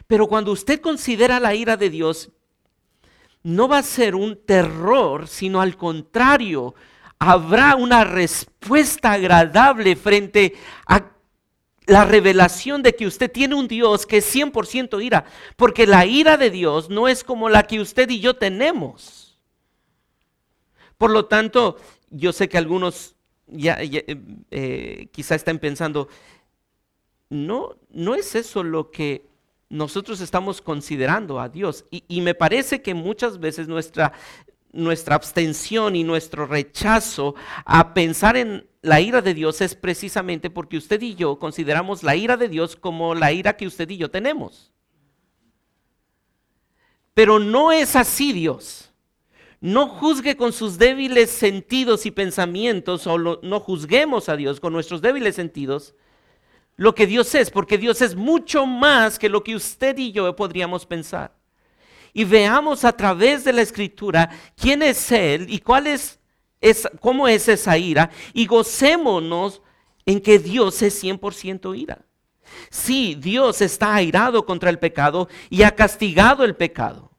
Pero 0.07 0.27
cuando 0.27 0.53
usted 0.53 0.81
considera 0.81 1.41
la 1.41 1.55
ira 1.55 1.77
de 1.77 1.91
Dios, 1.91 2.31
no 3.43 3.69
va 3.69 3.79
a 3.79 3.83
ser 3.83 4.15
un 4.15 4.37
terror, 4.45 5.29
sino 5.29 5.61
al 5.61 5.77
contrario, 5.77 6.75
habrá 7.19 7.77
una 7.77 8.05
respuesta 8.05 9.13
agradable 9.13 9.97
frente 9.97 10.55
a 10.87 11.11
la 11.87 12.05
revelación 12.05 12.83
de 12.83 12.95
que 12.95 13.07
usted 13.07 13.31
tiene 13.31 13.55
un 13.55 13.67
Dios 13.67 14.07
que 14.07 14.19
es 14.19 14.35
100% 14.35 15.03
ira, 15.03 15.25
porque 15.57 15.87
la 15.87 16.07
ira 16.07 16.37
de 16.37 16.51
Dios 16.51 16.89
no 16.89 17.09
es 17.09 17.25
como 17.25 17.49
la 17.49 17.65
que 17.65 17.81
usted 17.81 18.09
y 18.11 18.21
yo 18.21 18.37
tenemos. 18.37 19.39
Por 20.99 21.11
lo 21.11 21.27
tanto, 21.27 21.79
yo 22.11 22.33
sé 22.33 22.49
que 22.49 22.59
algunos 22.59 23.17
ya, 23.47 23.79
eh, 23.81 25.09
quizá 25.11 25.35
estén 25.35 25.59
pensando, 25.59 26.09
no, 27.29 27.77
no 27.91 28.15
es 28.15 28.35
eso 28.35 28.63
lo 28.63 28.91
que 28.91 29.30
nosotros 29.71 30.21
estamos 30.21 30.61
considerando 30.61 31.41
a 31.41 31.49
Dios. 31.49 31.87
Y, 31.91 32.21
me 32.21 32.35
parece 32.35 32.83
que 32.83 32.93
muchas 32.93 33.39
veces 33.39 33.69
nuestra, 33.69 34.13
nuestra 34.73 35.15
abstención 35.15 35.97
y 35.97 36.05
nuestro 36.05 36.45
rechazo 36.45 37.37
a 37.65 37.95
pensar 37.95 38.37
en 38.37 38.67
la 38.83 39.01
ira 39.01 39.23
de 39.23 39.33
Dios 39.33 39.61
es 39.61 39.77
precisamente 39.77 40.51
porque 40.51 40.77
usted 40.77 41.01
y 41.01 41.15
yo 41.15 41.39
consideramos 41.39 42.03
la 42.03 42.17
ira 42.17 42.37
de 42.37 42.49
Dios 42.49 42.77
como 42.77 43.15
la 43.15 43.33
ira 43.33 43.57
que 43.57 43.67
usted 43.67 43.89
y 43.89 43.97
yo 43.97 44.11
tenemos. 44.11 44.73
Pero 47.15 47.39
no 47.39 47.71
es 47.71 47.95
así 47.95 48.33
Dios. 48.33 48.93
No 49.61 49.89
juzgue 49.89 50.37
con 50.37 50.53
sus 50.53 50.79
débiles 50.79 51.31
sentidos 51.31 52.07
y 52.07 52.11
pensamientos, 52.11 53.07
o 53.07 53.19
no 53.19 53.61
juzguemos 53.61 54.29
a 54.29 54.37
Dios 54.37 54.59
con 54.59 54.73
nuestros 54.73 55.03
débiles 55.03 55.37
sentidos, 55.37 55.95
lo 56.81 56.95
que 56.95 57.07
Dios 57.07 57.35
es, 57.35 57.51
porque 57.51 57.77
Dios 57.77 58.01
es 58.01 58.17
mucho 58.17 58.65
más 58.65 59.19
que 59.19 59.29
lo 59.29 59.45
que 59.45 59.55
usted 59.55 59.99
y 59.99 60.13
yo 60.13 60.35
podríamos 60.35 60.87
pensar. 60.87 61.31
Y 62.15 62.25
veamos 62.25 62.87
a 62.87 62.93
través 62.97 63.45
de 63.45 63.53
la 63.53 63.61
escritura 63.61 64.31
quién 64.57 64.83
es 64.83 65.13
Él 65.13 65.45
y 65.51 65.59
cuál 65.59 65.87
es, 65.87 66.19
cómo 67.01 67.29
es 67.29 67.49
esa 67.49 67.77
ira 67.77 68.09
y 68.33 68.47
gocémonos 68.47 69.61
en 70.07 70.23
que 70.23 70.39
Dios 70.39 70.81
es 70.81 71.05
100% 71.05 71.79
ira. 71.79 71.99
Sí, 72.71 73.15
Dios 73.15 73.61
está 73.61 73.95
airado 73.95 74.47
contra 74.47 74.71
el 74.71 74.79
pecado 74.79 75.29
y 75.51 75.65
ha 75.65 75.73
castigado 75.73 76.45
el 76.45 76.57
pecado. 76.57 77.11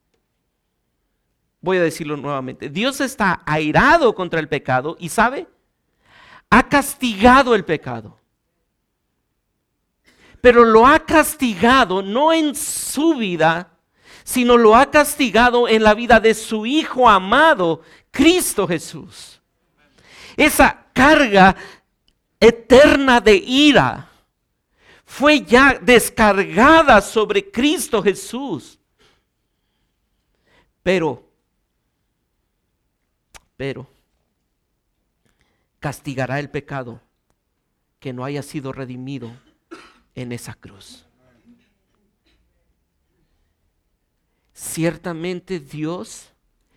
Voy 1.60 1.78
a 1.78 1.84
decirlo 1.84 2.17
nuevamente. 2.17 2.67
Dios 2.67 3.00
está 3.00 3.43
airado 3.45 4.15
contra 4.15 4.39
el 4.39 4.50
pecado 4.50 4.97
y 5.00 5.10
sabe, 5.10 5.45
ha 6.50 6.67
castigado 6.67 7.54
el 7.54 7.63
pecado 7.63 8.21
pero 10.41 10.65
lo 10.65 10.88
ha 10.88 11.06
castigado 11.06 12.01
no 12.01 12.34
en 12.34 12.56
su 12.56 13.15
vida, 13.15 13.71
sino 14.23 14.58
lo 14.58 14.75
ha 14.75 14.89
castigado 14.89 15.67
en 15.67 15.84
la 15.84 15.93
vida 15.93 16.19
de 16.19 16.34
su 16.34 16.65
Hijo 16.65 17.08
amado, 17.08 17.82
Cristo 18.10 18.67
Jesús. 18.67 19.39
Esa 20.36 20.88
carga 20.93 21.56
eterna 22.39 23.21
de 23.21 23.36
ira 23.36 24.10
fue 25.06 25.41
ya 25.41 25.77
descargada 25.80 27.01
sobre 27.01 27.51
Cristo 27.51 28.01
Jesús. 28.01 28.80
Pero, 30.82 31.23
pero, 33.56 33.88
castigará 35.80 36.39
el 36.39 36.49
pecado 36.49 36.99
que 37.99 38.13
no 38.13 38.25
haya 38.25 38.41
sido 38.41 38.71
redimido 38.71 39.32
en 40.15 40.32
esa 40.32 40.54
cruz. 40.54 41.06
Ciertamente 44.54 45.60
Dios 45.60 46.32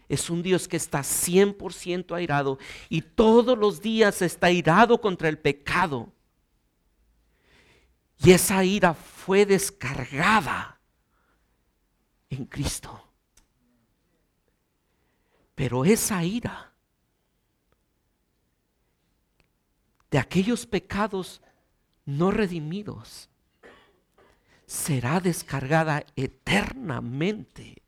es 0.08 0.30
un 0.30 0.42
Dios 0.42 0.68
que 0.68 0.76
está 0.76 1.00
100% 1.00 2.14
airado 2.14 2.58
y 2.88 3.02
todos 3.02 3.58
los 3.58 3.80
días 3.80 4.22
está 4.22 4.48
airado 4.48 5.00
contra 5.00 5.28
el 5.28 5.38
pecado. 5.38 6.12
Y 8.18 8.32
esa 8.32 8.64
ira 8.64 8.94
fue 8.94 9.44
descargada 9.44 10.80
en 12.30 12.46
Cristo. 12.46 13.00
Pero 15.54 15.84
esa 15.84 16.24
ira 16.24 16.72
de 20.10 20.18
aquellos 20.18 20.66
pecados 20.66 21.42
no 22.06 22.30
redimidos 22.30 23.28
será 24.66 25.20
descargada 25.20 26.04
eternamente 26.16 27.82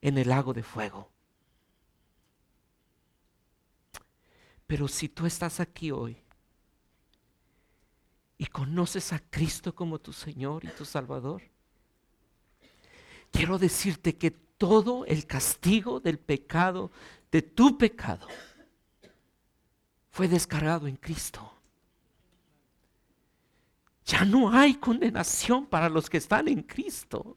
en 0.00 0.18
el 0.18 0.28
lago 0.28 0.52
de 0.52 0.62
fuego. 0.62 1.10
Pero 4.66 4.86
si 4.86 5.08
tú 5.08 5.26
estás 5.26 5.60
aquí 5.60 5.90
hoy 5.90 6.16
y 8.38 8.46
conoces 8.46 9.12
a 9.12 9.18
Cristo 9.18 9.74
como 9.74 9.98
tu 9.98 10.12
Señor 10.12 10.64
y 10.64 10.68
tu 10.68 10.84
Salvador, 10.84 11.42
quiero 13.32 13.58
decirte 13.58 14.16
que 14.16 14.30
todo 14.30 15.04
el 15.06 15.26
castigo 15.26 16.00
del 16.00 16.18
pecado, 16.18 16.92
de 17.32 17.42
tu 17.42 17.76
pecado, 17.78 18.28
fue 20.10 20.28
descargado 20.28 20.86
en 20.86 20.96
Cristo. 20.96 21.59
Ya 24.10 24.24
no 24.24 24.50
hay 24.50 24.74
condenación 24.74 25.66
para 25.66 25.88
los 25.88 26.10
que 26.10 26.16
están 26.16 26.48
en 26.48 26.62
Cristo. 26.62 27.36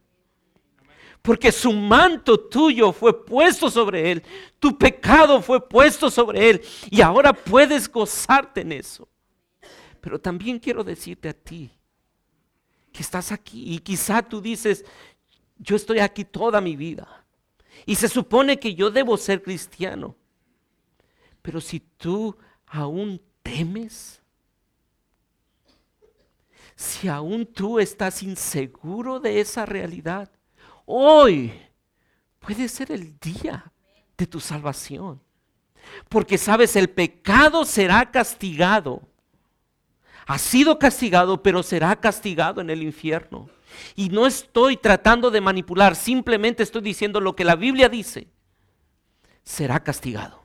Porque 1.22 1.52
su 1.52 1.72
manto 1.72 2.50
tuyo 2.50 2.92
fue 2.92 3.24
puesto 3.24 3.70
sobre 3.70 4.12
él. 4.12 4.24
Tu 4.60 4.76
pecado 4.76 5.40
fue 5.40 5.70
puesto 5.70 6.10
sobre 6.10 6.50
él. 6.50 6.62
Y 6.90 7.02
ahora 7.02 7.32
puedes 7.32 7.88
gozarte 7.88 8.62
en 8.62 8.72
eso. 8.72 9.08
Pero 10.02 10.20
también 10.20 10.58
quiero 10.58 10.84
decirte 10.84 11.30
a 11.30 11.34
ti 11.34 11.72
que 12.92 13.04
estás 13.04 13.32
aquí 13.32 13.76
y 13.76 13.78
quizá 13.78 14.24
tú 14.24 14.42
dices, 14.42 14.84
yo 15.60 15.76
estoy 15.76 16.00
aquí 16.00 16.26
toda 16.26 16.60
mi 16.60 16.76
vida. 16.76 17.24
Y 17.86 17.94
se 17.94 18.10
supone 18.10 18.58
que 18.58 18.74
yo 18.74 18.90
debo 18.90 19.16
ser 19.18 19.44
cristiano. 19.44 20.16
Pero 21.44 21.62
si 21.62 21.80
tú 21.80 22.36
aún 22.66 23.22
temes, 23.44 24.23
si 26.76 27.08
aún 27.08 27.46
tú 27.46 27.80
estás 27.80 28.24
inseguro 28.24 29.20
de 29.20 29.40
esa 29.40 29.66
realidad, 29.66 30.32
hoy 30.86 31.54
puede 32.40 32.68
ser 32.68 32.92
el 32.92 33.18
día 33.20 33.72
de 34.18 34.28
tu 34.28 34.40
salvación. 34.40 35.22
Porque 36.10 36.38
sabes, 36.38 36.76
el 36.76 36.90
pecado 36.90 37.66
será 37.66 38.10
castigado 38.10 39.02
Ha 40.26 40.38
sido 40.38 40.80
castigado, 40.80 41.44
pero 41.44 41.62
será 41.64 42.00
castigado 42.00 42.62
en 42.62 42.70
el 42.70 42.82
infierno. 42.82 43.50
Y 43.96 44.10
no 44.10 44.26
estoy 44.26 44.78
tratando 44.78 45.30
de 45.32 45.42
manipular, 45.42 45.96
simplemente 45.96 46.64
estoy 46.64 46.82
diciendo 46.82 47.20
lo 47.20 47.36
que 47.36 47.44
la 47.44 47.58
Biblia 47.58 47.90
dice. 47.90 48.30
Será 49.44 49.84
castigado. 49.84 50.44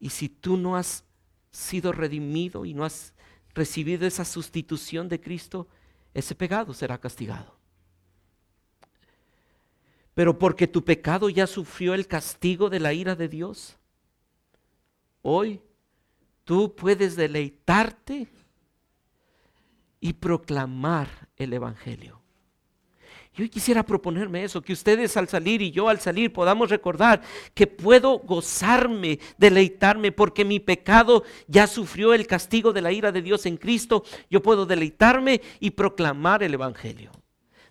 Y 0.00 0.10
si 0.10 0.28
tú 0.28 0.56
no 0.56 0.76
has 0.76 1.04
sido 1.52 1.92
redimido 1.92 2.64
y 2.64 2.74
no 2.74 2.84
has 2.84 3.14
recibido 3.54 4.06
esa 4.06 4.24
sustitución 4.24 5.08
de 5.08 5.20
Cristo, 5.20 5.68
ese 6.14 6.34
pecado 6.34 6.74
será 6.74 6.98
castigado. 6.98 7.54
Pero 10.14 10.38
porque 10.38 10.66
tu 10.66 10.84
pecado 10.84 11.28
ya 11.28 11.46
sufrió 11.46 11.94
el 11.94 12.06
castigo 12.06 12.68
de 12.68 12.80
la 12.80 12.92
ira 12.92 13.14
de 13.14 13.28
Dios, 13.28 13.76
hoy 15.22 15.60
tú 16.44 16.74
puedes 16.74 17.16
deleitarte 17.16 18.28
y 20.00 20.14
proclamar 20.14 21.28
el 21.36 21.52
Evangelio. 21.52 22.21
Yo 23.34 23.48
quisiera 23.48 23.82
proponerme 23.82 24.44
eso, 24.44 24.60
que 24.60 24.74
ustedes 24.74 25.16
al 25.16 25.26
salir 25.26 25.62
y 25.62 25.70
yo 25.70 25.88
al 25.88 26.00
salir 26.00 26.34
podamos 26.34 26.68
recordar 26.68 27.22
que 27.54 27.66
puedo 27.66 28.18
gozarme, 28.18 29.20
deleitarme, 29.38 30.12
porque 30.12 30.44
mi 30.44 30.60
pecado 30.60 31.24
ya 31.46 31.66
sufrió 31.66 32.12
el 32.12 32.26
castigo 32.26 32.74
de 32.74 32.82
la 32.82 32.92
ira 32.92 33.10
de 33.10 33.22
Dios 33.22 33.46
en 33.46 33.56
Cristo. 33.56 34.04
Yo 34.28 34.42
puedo 34.42 34.66
deleitarme 34.66 35.40
y 35.60 35.70
proclamar 35.70 36.42
el 36.42 36.52
Evangelio. 36.52 37.10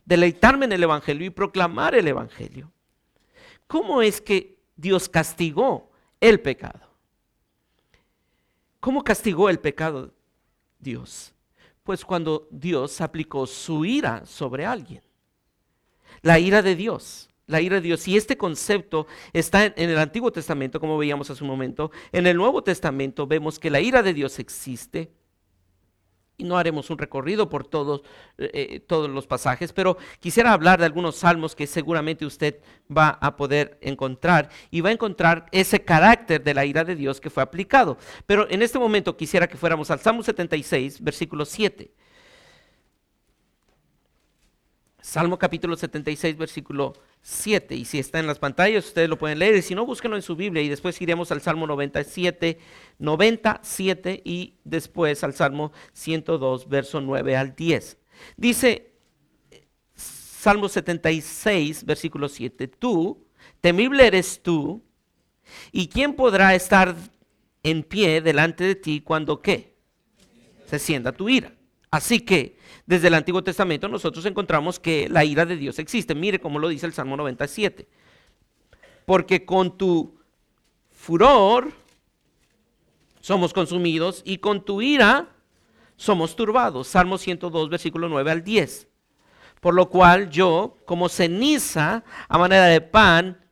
Deleitarme 0.03 0.65
en 0.65 0.71
el 0.71 0.81
Evangelio 0.81 1.27
y 1.27 1.29
proclamar 1.29 1.93
el 1.93 2.07
Evangelio. 2.07 2.71
¿Cómo 3.67 4.01
es 4.01 4.19
que 4.19 4.57
Dios 4.75 5.07
castigó 5.07 5.91
el 6.19 6.41
pecado? 6.41 6.89
¿Cómo 8.79 9.03
castigó 9.03 9.47
el 9.47 9.59
pecado 9.59 10.11
Dios? 10.79 11.35
Pues 11.83 12.03
cuando 12.03 12.47
Dios 12.49 12.99
aplicó 12.99 13.45
su 13.45 13.85
ira 13.85 14.25
sobre 14.25 14.65
alguien 14.65 15.03
la 16.21 16.39
ira 16.39 16.61
de 16.61 16.75
Dios. 16.75 17.29
La 17.47 17.61
ira 17.61 17.75
de 17.75 17.81
Dios. 17.81 18.07
Y 18.07 18.15
este 18.15 18.37
concepto 18.37 19.07
está 19.33 19.65
en, 19.65 19.73
el 19.89 19.97
Antiguo 19.97 20.31
Testamento, 20.31 20.79
como 20.79 20.97
veíamos 20.97 21.29
hace 21.29 21.43
un 21.43 21.49
momento. 21.49 21.91
En 22.11 22.27
el 22.27 22.37
Nuevo 22.37 22.63
Testamento 22.63 23.27
vemos 23.27 23.59
que 23.59 23.69
la 23.69 23.81
ira 23.81 24.01
de 24.03 24.13
Dios 24.13 24.39
existe. 24.39 25.11
Y 26.37 26.43
no 26.43 26.57
haremos 26.57 26.89
un 26.89 26.97
recorrido 26.97 27.49
por 27.49 27.67
todos, 27.67 28.01
eh, 28.39 28.49
eh, 28.53 28.79
todos 28.79 29.09
los 29.09 29.27
pasajes, 29.27 29.73
pero 29.73 29.97
quisiera 30.19 30.53
hablar 30.53 30.79
de 30.79 30.85
algunos 30.85 31.17
salmos 31.17 31.55
que 31.55 31.67
seguramente 31.67 32.25
usted 32.25 32.61
va 32.89 33.09
a 33.21 33.35
poder 33.35 33.77
encontrar 33.81 34.49
y 34.71 34.81
va 34.81 34.89
a 34.89 34.93
encontrar 34.93 35.45
ese 35.51 35.83
carácter 35.83 36.43
de 36.43 36.55
la 36.55 36.65
ira 36.65 36.83
de 36.83 36.95
Dios 36.95 37.21
que 37.21 37.29
fue 37.29 37.43
aplicado. 37.43 37.97
Pero 38.25 38.49
en 38.49 38.63
este 38.63 38.79
momento 38.79 39.17
quisiera 39.17 39.47
que 39.47 39.57
fuéramos 39.57 39.91
al 39.91 39.99
Salmo 39.99 40.23
76, 40.23 41.03
versículo 41.03 41.45
7. 41.45 41.91
Salmo 45.01 45.39
capítulo 45.39 45.75
76, 45.75 46.37
versículo 46.37 46.93
7. 47.23 47.75
Y 47.75 47.85
si 47.85 47.97
está 47.97 48.19
en 48.19 48.27
las 48.27 48.37
pantallas, 48.37 48.85
ustedes 48.85 49.09
lo 49.09 49.17
pueden 49.17 49.39
leer. 49.39 49.55
Y 49.55 49.61
si 49.63 49.73
no, 49.73 49.85
búsquenlo 49.85 50.15
en 50.15 50.21
su 50.21 50.35
Biblia. 50.35 50.61
Y 50.61 50.69
después 50.69 51.01
iremos 51.01 51.31
al 51.31 51.41
Salmo 51.41 51.65
97, 51.65 52.59
97 52.99 54.21
y 54.23 54.53
después 54.63 55.23
al 55.23 55.33
Salmo 55.33 55.71
102, 55.93 56.69
verso 56.69 57.01
9 57.01 57.35
al 57.35 57.55
10. 57.55 57.97
Dice 58.37 58.93
Salmo 59.95 60.69
76, 60.69 61.83
versículo 61.83 62.29
7. 62.29 62.67
Tú, 62.67 63.25
temible 63.59 64.05
eres 64.05 64.41
tú. 64.43 64.83
¿Y 65.71 65.87
quién 65.87 66.13
podrá 66.13 66.53
estar 66.53 66.95
en 67.63 67.83
pie 67.83 68.21
delante 68.21 68.63
de 68.63 68.75
ti 68.75 69.01
cuando 69.01 69.41
qué? 69.41 69.75
Se 70.67 70.77
sienta 70.77 71.11
tu 71.11 71.27
ira. 71.27 71.51
Así 71.91 72.21
que 72.21 72.57
desde 72.85 73.09
el 73.09 73.13
Antiguo 73.13 73.43
Testamento 73.43 73.89
nosotros 73.89 74.25
encontramos 74.25 74.79
que 74.79 75.09
la 75.09 75.25
ira 75.25 75.45
de 75.45 75.57
Dios 75.57 75.77
existe. 75.77 76.15
Mire 76.15 76.39
cómo 76.39 76.57
lo 76.57 76.69
dice 76.69 76.85
el 76.85 76.93
Salmo 76.93 77.17
97. 77.17 77.85
Porque 79.05 79.45
con 79.45 79.77
tu 79.77 80.17
furor 80.89 81.71
somos 83.19 83.53
consumidos 83.53 84.21
y 84.25 84.37
con 84.37 84.63
tu 84.63 84.81
ira 84.81 85.27
somos 85.97 86.35
turbados. 86.37 86.87
Salmo 86.87 87.17
102, 87.17 87.69
versículo 87.69 88.07
9 88.07 88.31
al 88.31 88.43
10. 88.43 88.87
Por 89.59 89.75
lo 89.75 89.89
cual 89.89 90.29
yo, 90.29 90.77
como 90.85 91.09
ceniza 91.09 92.03
a 92.29 92.37
manera 92.37 92.65
de 92.65 92.81
pan, 92.81 93.45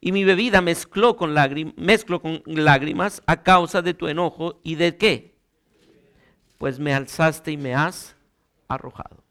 y 0.00 0.12
mi 0.12 0.24
bebida 0.24 0.60
mezcló 0.60 1.16
con, 1.16 1.34
mezclo 1.76 2.22
con 2.22 2.42
lágrimas 2.46 3.22
a 3.26 3.42
causa 3.42 3.82
de 3.82 3.94
tu 3.94 4.08
enojo 4.08 4.60
y 4.62 4.76
de 4.76 4.96
qué? 4.96 5.37
Pues 6.58 6.78
me 6.78 6.92
alzaste 6.92 7.52
y 7.52 7.56
me 7.56 7.74
has 7.74 8.16
arrojado. 8.66 9.22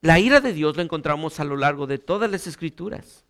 La 0.00 0.20
ira 0.20 0.40
de 0.40 0.52
Dios 0.52 0.76
lo 0.76 0.82
encontramos 0.82 1.40
a 1.40 1.44
lo 1.44 1.56
largo 1.56 1.86
de 1.86 1.98
todas 1.98 2.30
las 2.30 2.46
escrituras. 2.46 3.24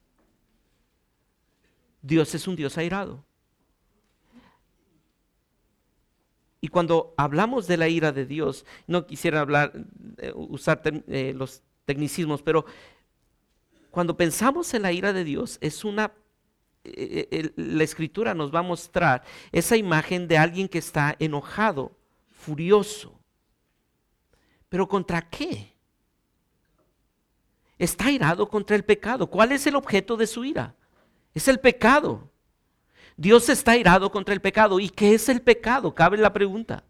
Dios 2.03 2.35
es 2.35 2.47
un 2.47 2.57
Dios 2.57 2.77
airado. 2.77 3.25
Y 6.61 6.69
cuando 6.69 7.15
hablamos 7.17 7.67
de 7.67 7.77
la 7.77 7.89
ira 7.89 8.13
de 8.13 8.27
Dios, 8.27 8.67
no 8.87 9.07
quisiera 9.07 9.41
hablar, 9.41 9.73
eh, 10.19 10.33
usar 10.35 10.83
eh, 11.07 11.33
los 11.35 11.63
tecnicismos, 11.85 12.43
pero 12.43 12.67
cuando 13.91 14.17
pensamos 14.17 14.75
en 14.75 14.83
la 14.83 14.93
ira 14.93 15.13
de 15.13 15.25
Dios, 15.25 15.59
es 15.61 15.85
una, 15.85 16.13
eh, 16.85 17.53
la 17.57 17.85
escritura 17.85 18.35
nos 18.35 18.55
va 18.55 18.59
a 18.59 18.63
mostrar 18.63 19.23
esa 19.53 19.77
imagen 19.77 20.29
de 20.29 20.39
alguien 20.39 20.69
que 20.69 20.79
está 20.79 21.15
enojado, 21.19 21.93
furioso, 22.47 23.13
¿Pero 24.69 24.89
contra 24.89 25.23
qué? 25.23 25.73
Está 27.79 28.11
irado 28.11 28.49
contra 28.49 28.75
el 28.75 28.85
pecado. 28.85 29.29
¿Cuál 29.29 29.53
es 29.53 29.67
el 29.67 29.77
objeto 29.77 30.17
de 30.17 30.27
su 30.27 30.45
ira? 30.45 30.75
Es 31.35 31.47
el 31.47 31.61
pecado. 31.61 32.31
Dios 33.17 33.49
está 33.49 33.77
irado 33.77 34.11
contra 34.11 34.35
el 34.35 34.41
pecado. 34.41 34.81
¿Y 34.81 34.89
qué 34.89 35.15
es 35.15 35.29
el 35.29 35.41
pecado? 35.41 35.95
Cabe 35.95 36.17
la 36.17 36.33
pregunta. 36.33 36.83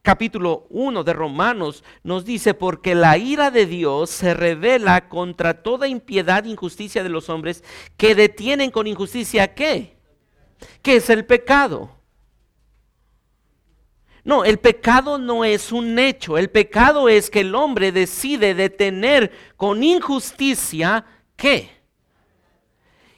Capítulo 0.00 0.66
1 0.70 1.04
de 1.04 1.12
Romanos 1.12 1.84
nos 2.02 2.24
dice, 2.24 2.54
porque 2.54 2.94
la 2.94 3.18
ira 3.18 3.50
de 3.50 3.66
Dios 3.66 4.08
se 4.08 4.32
revela 4.32 5.08
contra 5.08 5.62
toda 5.62 5.88
impiedad 5.88 6.46
e 6.46 6.50
injusticia 6.50 7.02
de 7.02 7.10
los 7.10 7.28
hombres 7.28 7.62
que 7.98 8.14
detienen 8.14 8.70
con 8.70 8.86
injusticia 8.86 9.54
qué? 9.54 9.98
¿Qué 10.80 10.96
es 10.96 11.10
el 11.10 11.26
pecado? 11.26 11.97
No, 14.24 14.44
el 14.44 14.58
pecado 14.58 15.18
no 15.18 15.44
es 15.44 15.72
un 15.72 15.98
hecho. 15.98 16.38
El 16.38 16.50
pecado 16.50 17.08
es 17.08 17.30
que 17.30 17.40
el 17.40 17.54
hombre 17.54 17.92
decide 17.92 18.54
detener 18.54 19.32
con 19.56 19.82
injusticia 19.82 21.04
qué. 21.36 21.70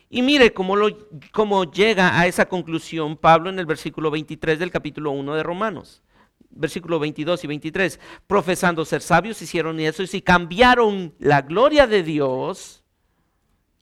Y 0.09 0.23
mire 0.23 0.53
cómo, 0.53 0.77
lo, 0.77 0.89
cómo 1.33 1.71
llega 1.71 2.19
a 2.19 2.27
esa 2.27 2.47
conclusión 2.47 3.17
Pablo 3.17 3.49
en 3.49 3.59
el 3.59 3.67
versículo 3.67 4.11
23 4.11 4.59
del 4.59 4.71
capítulo 4.71 5.13
1 5.13 5.35
de 5.35 5.43
Romanos. 5.43 6.03
Versículo 6.51 6.99
22 6.99 7.45
y 7.45 7.47
23. 7.47 8.01
Profesando 8.27 8.85
ser 8.85 9.03
sabios, 9.03 9.41
hicieron 9.41 9.79
eso 9.79 10.03
y 10.13 10.21
cambiaron 10.21 11.15
la 11.21 11.43
gloria 11.43 11.87
de 11.87 12.03
Dios, 12.03 12.83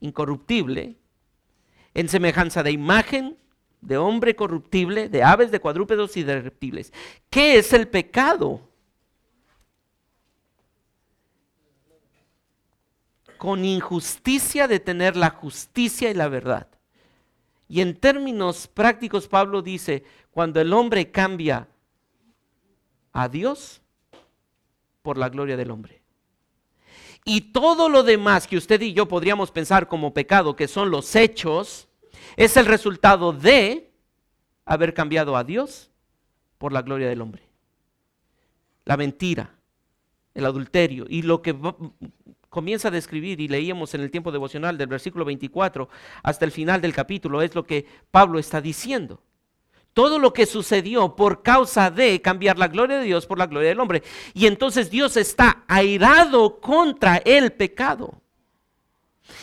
incorruptible, 0.01 0.97
en 1.95 2.09
semejanza 2.09 2.63
de 2.63 2.73
imagen 2.73 3.39
de 3.81 3.97
hombre 3.97 4.35
corruptible, 4.35 5.09
de 5.09 5.23
aves, 5.23 5.51
de 5.51 5.61
cuadrúpedos 5.61 6.17
y 6.17 6.23
de 6.23 6.41
reptiles. 6.41 6.93
¿Qué 7.31 7.59
es 7.59 7.73
el 7.73 7.89
pecado? 7.89 8.61
Con 13.37 13.65
injusticia 13.65 14.67
de 14.67 14.81
tener 14.81 15.17
la 15.17 15.31
justicia 15.31 16.11
y 16.11 16.15
la 16.15 16.29
verdad. 16.29 16.69
Y 17.69 17.81
en 17.83 17.97
términos 17.97 18.67
prácticos, 18.67 19.29
Pablo 19.29 19.63
dice, 19.63 20.05
cuando 20.31 20.61
el 20.61 20.73
hombre 20.73 21.11
cambia 21.11 21.69
a 23.13 23.29
Dios 23.29 23.83
por 25.03 25.19
la 25.19 25.29
gloria 25.29 25.57
del 25.57 25.71
hombre. 25.71 26.03
Y 27.25 27.53
todo 27.53 27.89
lo 27.89 28.03
demás 28.03 28.47
que 28.47 28.57
usted 28.57 28.81
y 28.81 28.95
yo 28.95 29.07
podríamos 29.07 29.51
pensar 29.51 29.87
como 29.87 30.15
pecado, 30.15 30.57
que 30.57 30.67
son 30.67 30.91
los 30.91 31.15
hechos, 31.15 31.88
es 32.37 32.57
el 32.57 32.67
resultado 32.67 33.33
de 33.33 33.91
haber 34.65 34.95
cambiado 34.95 35.37
a 35.37 35.45
Dios 35.45 35.91
por 36.59 36.73
la 36.73 36.83
gloria 36.83 37.09
del 37.09 37.21
hombre. 37.21 37.43
La 38.85 38.97
mentira, 38.97 39.55
el 40.35 40.45
adulterio 40.45 41.07
y 41.09 41.23
lo 41.23 41.43
que 41.43 41.55
comienza 42.49 42.89
a 42.89 42.93
describir 42.93 43.41
y 43.41 43.49
leíamos 43.49 43.95
en 43.95 44.01
el 44.03 44.11
tiempo 44.11 44.33
devocional 44.33 44.79
del 44.79 44.87
versículo 44.87 45.25
24 45.25 45.89
hasta 46.23 46.45
el 46.45 46.53
final 46.53 46.81
del 46.81 46.95
capítulo 46.95 47.43
es 47.43 47.55
lo 47.55 47.65
que 47.65 47.87
Pablo 48.11 48.39
está 48.39 48.61
diciendo. 48.61 49.23
Todo 49.93 50.19
lo 50.19 50.33
que 50.33 50.47
sucedió 50.47 51.17
por 51.17 51.43
causa 51.43 51.91
de 51.91 52.23
cambiar 52.23 52.59
la 52.59 52.69
gloria 52.69 52.99
de 52.99 53.05
Dios 53.05 53.27
por 53.27 53.39
la 53.39 53.47
gloria 53.47 53.71
del 53.71 53.81
hombre. 53.81 54.03
Y 54.33 54.47
entonces 54.47 54.91
Dios 54.91 55.17
está 55.17 55.65
airado 55.67 56.61
contra 56.61 57.17
el 57.17 57.53
pecado. 57.53 58.21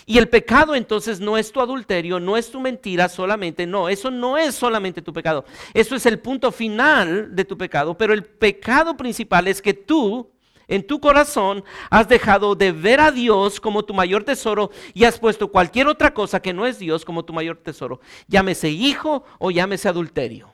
Y 0.05 0.17
el 0.17 0.29
pecado 0.29 0.75
entonces 0.75 1.19
no 1.19 1.37
es 1.37 1.51
tu 1.51 1.61
adulterio, 1.61 2.19
no 2.19 2.37
es 2.37 2.51
tu 2.51 2.59
mentira 2.59 3.09
solamente, 3.09 3.65
no, 3.65 3.89
eso 3.89 4.11
no 4.11 4.37
es 4.37 4.55
solamente 4.55 5.01
tu 5.01 5.13
pecado. 5.13 5.45
Eso 5.73 5.95
es 5.95 6.05
el 6.05 6.19
punto 6.19 6.51
final 6.51 7.35
de 7.35 7.45
tu 7.45 7.57
pecado, 7.57 7.97
pero 7.97 8.13
el 8.13 8.23
pecado 8.23 8.97
principal 8.97 9.47
es 9.47 9.61
que 9.61 9.73
tú 9.73 10.31
en 10.67 10.85
tu 10.85 10.99
corazón 10.99 11.63
has 11.89 12.07
dejado 12.07 12.55
de 12.55 12.71
ver 12.71 12.99
a 12.99 13.11
Dios 13.11 13.59
como 13.59 13.83
tu 13.83 13.93
mayor 13.93 14.23
tesoro 14.23 14.71
y 14.93 15.03
has 15.03 15.19
puesto 15.19 15.51
cualquier 15.51 15.87
otra 15.87 16.13
cosa 16.13 16.41
que 16.41 16.53
no 16.53 16.65
es 16.65 16.79
Dios 16.79 17.05
como 17.05 17.23
tu 17.23 17.33
mayor 17.33 17.57
tesoro. 17.57 17.99
Llámese 18.27 18.69
hijo 18.69 19.23
o 19.39 19.51
llámese 19.51 19.87
adulterio. 19.87 20.53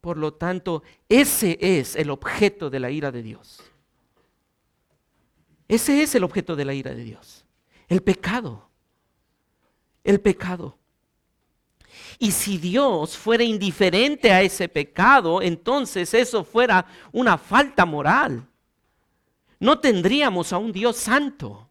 Por 0.00 0.16
lo 0.16 0.32
tanto, 0.32 0.82
ese 1.08 1.58
es 1.60 1.94
el 1.94 2.10
objeto 2.10 2.70
de 2.70 2.80
la 2.80 2.90
ira 2.90 3.10
de 3.10 3.22
Dios. 3.22 3.69
Ese 5.70 6.02
es 6.02 6.16
el 6.16 6.24
objeto 6.24 6.56
de 6.56 6.64
la 6.64 6.74
ira 6.74 6.92
de 6.92 7.04
Dios. 7.04 7.44
El 7.86 8.02
pecado. 8.02 8.68
El 10.02 10.20
pecado. 10.20 10.76
Y 12.18 12.32
si 12.32 12.58
Dios 12.58 13.16
fuera 13.16 13.44
indiferente 13.44 14.32
a 14.32 14.42
ese 14.42 14.68
pecado, 14.68 15.40
entonces 15.40 16.12
eso 16.12 16.42
fuera 16.42 16.84
una 17.12 17.38
falta 17.38 17.86
moral. 17.86 18.44
No 19.60 19.78
tendríamos 19.78 20.52
a 20.52 20.58
un 20.58 20.72
Dios 20.72 20.96
santo. 20.96 21.68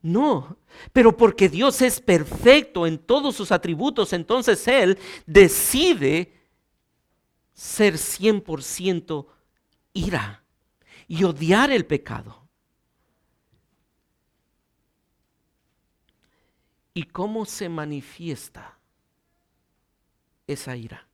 No, 0.00 0.56
pero 0.92 1.16
porque 1.16 1.48
Dios 1.48 1.82
es 1.82 2.00
perfecto 2.00 2.86
en 2.86 2.98
todos 2.98 3.34
sus 3.34 3.50
atributos, 3.50 4.12
entonces 4.12 4.68
Él 4.68 4.96
decide 5.26 6.32
ser 7.54 7.94
100% 7.94 9.26
ira 9.94 10.37
y 11.08 11.24
odiar 11.24 11.70
el 11.70 11.86
pecado. 11.86 12.46
¿Y 16.92 17.04
cómo 17.04 17.46
se 17.46 17.68
manifiesta 17.68 18.78
esa 20.46 20.76
ira? 20.76 21.08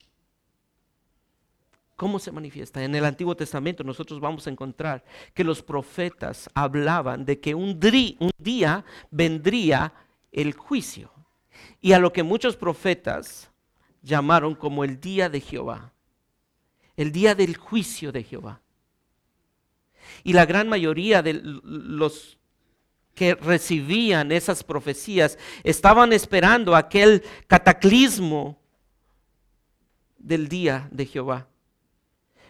¿Cómo 1.97 2.19
se 2.19 2.33
manifiesta? 2.33 2.83
En 2.83 2.95
el 2.95 3.05
Antiguo 3.05 3.37
Testamento 3.37 3.85
nosotros 3.85 4.19
vamos 4.19 4.47
a 4.47 4.51
encontrar 4.51 5.05
que 5.33 5.45
los 5.45 5.63
profetas 5.63 6.51
hablaban 6.53 7.25
de 7.25 7.39
que 7.39 7.55
un, 7.55 7.79
día 8.39 8.85
vendría 9.11 9.93
el 10.33 10.55
juicio. 10.55 11.13
Y 11.81 11.93
a 11.93 12.01
lo 12.01 12.13
que 12.13 12.25
muchos 12.25 12.57
profetas 12.57 13.53
llamaron 14.03 14.57
como 14.57 14.83
el 14.83 15.01
día 15.01 15.29
de 15.29 15.41
Jehová. 15.41 15.93
El 16.97 17.13
día 17.13 17.35
del 17.37 17.57
juicio 17.57 18.11
de 18.11 18.25
Jehová. 18.25 18.61
Y 20.23 20.33
la 20.33 20.47
gran 20.47 20.69
mayoría 20.69 21.23
de 21.23 21.41
los 21.43 22.39
que 23.15 23.35
recibían 23.35 24.33
esas 24.33 24.65
profecías 24.65 25.39
estaban 25.63 26.13
esperando 26.13 26.75
aquel 26.75 27.23
cataclismo 27.47 28.59
del 30.19 30.49
día 30.49 30.89
de 30.91 31.07
Jehová. 31.07 31.47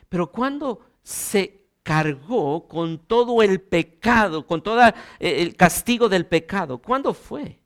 Pero 0.09 0.31
cuando 0.31 0.81
se 1.03 1.65
cargó 1.83 2.67
con 2.67 2.99
todo 2.99 3.43
el 3.43 3.61
pecado, 3.61 4.47
con 4.47 4.63
todo 4.63 4.81
eh, 4.87 4.93
el 5.21 5.55
castigo 5.55 6.09
del 6.09 6.27
pecado, 6.27 6.79
¿cuándo 6.79 7.13
fue? 7.13 7.61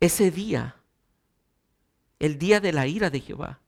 Ese 0.00 0.30
día, 0.30 0.76
el 2.18 2.38
día 2.38 2.60
de 2.60 2.72
la 2.72 2.86
ira 2.86 3.08
de 3.10 3.20
Jehová. 3.20 3.60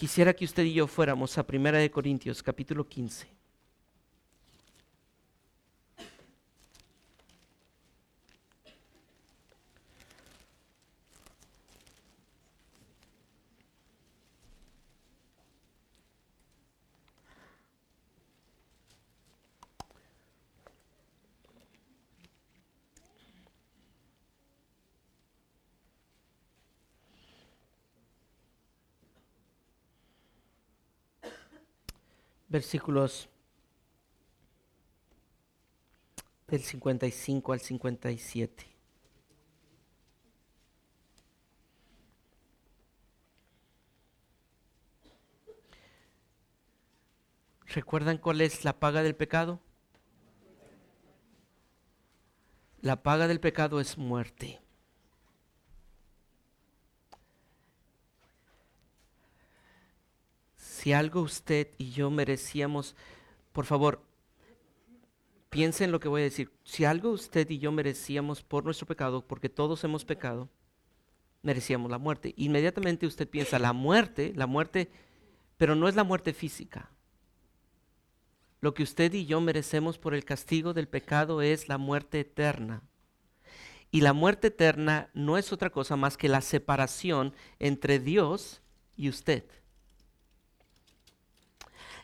Quisiera 0.00 0.32
que 0.32 0.46
usted 0.46 0.62
y 0.62 0.72
yo 0.72 0.86
fuéramos 0.86 1.36
a 1.36 1.46
Primera 1.46 1.76
de 1.76 1.90
Corintios 1.90 2.42
capítulo 2.42 2.88
15. 2.88 3.39
Versículos 32.50 33.28
del 36.48 36.60
55 36.60 37.52
al 37.52 37.60
57. 37.60 38.66
¿Recuerdan 47.68 48.18
cuál 48.18 48.40
es 48.40 48.64
la 48.64 48.80
paga 48.80 49.04
del 49.04 49.14
pecado? 49.14 49.60
La 52.80 53.02
paga 53.04 53.28
del 53.28 53.38
pecado 53.38 53.80
es 53.80 53.96
muerte. 53.96 54.60
Si 60.80 60.94
algo 60.94 61.20
usted 61.20 61.68
y 61.76 61.90
yo 61.90 62.10
merecíamos, 62.10 62.96
por 63.52 63.66
favor, 63.66 64.02
piensen 65.50 65.86
en 65.86 65.92
lo 65.92 66.00
que 66.00 66.08
voy 66.08 66.22
a 66.22 66.24
decir. 66.24 66.50
Si 66.64 66.86
algo 66.86 67.10
usted 67.10 67.50
y 67.50 67.58
yo 67.58 67.70
merecíamos 67.70 68.42
por 68.42 68.64
nuestro 68.64 68.86
pecado, 68.86 69.20
porque 69.26 69.50
todos 69.50 69.84
hemos 69.84 70.06
pecado, 70.06 70.48
merecíamos 71.42 71.90
la 71.90 71.98
muerte. 71.98 72.32
Inmediatamente 72.38 73.06
usted 73.06 73.28
piensa, 73.28 73.58
la 73.58 73.74
muerte, 73.74 74.32
la 74.34 74.46
muerte, 74.46 74.90
pero 75.58 75.74
no 75.74 75.86
es 75.86 75.96
la 75.96 76.04
muerte 76.04 76.32
física. 76.32 76.90
Lo 78.62 78.72
que 78.72 78.82
usted 78.82 79.12
y 79.12 79.26
yo 79.26 79.38
merecemos 79.42 79.98
por 79.98 80.14
el 80.14 80.24
castigo 80.24 80.72
del 80.72 80.88
pecado 80.88 81.42
es 81.42 81.68
la 81.68 81.76
muerte 81.76 82.20
eterna. 82.20 82.84
Y 83.90 84.00
la 84.00 84.14
muerte 84.14 84.46
eterna 84.46 85.10
no 85.12 85.36
es 85.36 85.52
otra 85.52 85.68
cosa 85.68 85.96
más 85.96 86.16
que 86.16 86.30
la 86.30 86.40
separación 86.40 87.34
entre 87.58 87.98
Dios 87.98 88.62
y 88.96 89.10
usted. 89.10 89.44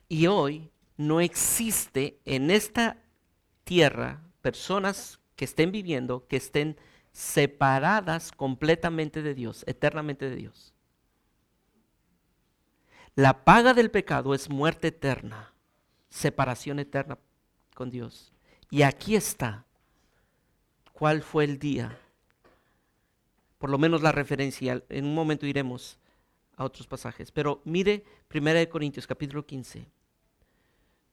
Y 0.08 0.26
hoy 0.26 0.70
no 0.96 1.20
existe 1.20 2.18
en 2.24 2.50
esta 2.50 2.98
tierra 3.64 4.22
personas 4.40 5.20
que 5.34 5.44
estén 5.44 5.72
viviendo, 5.72 6.26
que 6.26 6.36
estén 6.36 6.76
separadas 7.12 8.30
completamente 8.30 9.22
de 9.22 9.34
Dios, 9.34 9.64
eternamente 9.66 10.28
de 10.28 10.36
Dios. 10.36 10.74
La 13.14 13.44
paga 13.44 13.72
del 13.74 13.90
pecado 13.90 14.34
es 14.34 14.50
muerte 14.50 14.88
eterna, 14.88 15.54
separación 16.10 16.78
eterna 16.78 17.18
con 17.74 17.90
Dios. 17.90 18.32
Y 18.70 18.82
aquí 18.82 19.16
está 19.16 19.64
cuál 20.92 21.22
fue 21.22 21.44
el 21.44 21.58
día, 21.58 21.98
por 23.58 23.70
lo 23.70 23.78
menos 23.78 24.02
la 24.02 24.12
referencia, 24.12 24.82
en 24.88 25.06
un 25.06 25.14
momento 25.14 25.46
iremos 25.46 25.98
a 26.56 26.64
otros 26.64 26.86
pasajes, 26.86 27.32
pero 27.32 27.60
mire 27.64 28.04
1 28.34 28.68
Corintios 28.68 29.06
capítulo 29.06 29.46
15. 29.46 29.95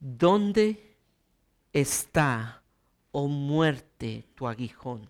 ¿Dónde 0.06 0.98
está, 1.72 2.62
oh 3.13 3.30
muerte, 3.30 4.28
tu 4.36 4.50
aguijón? 4.50 5.10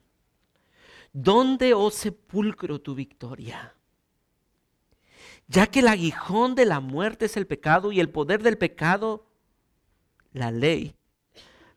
¿Dónde, 1.12 1.74
oh 1.74 1.90
sepulcro, 1.90 2.80
tu 2.80 2.94
victoria? 2.94 3.74
Ya 5.48 5.66
que 5.66 5.80
el 5.80 5.88
aguijón 5.88 6.54
de 6.54 6.66
la 6.66 6.80
muerte 6.80 7.26
es 7.26 7.38
el 7.38 7.48
pecado 7.48 7.92
y 7.92 8.00
el 8.00 8.12
poder 8.12 8.44
del 8.44 8.60
pecado, 8.60 9.26
la 10.32 10.52
ley. 10.52 10.96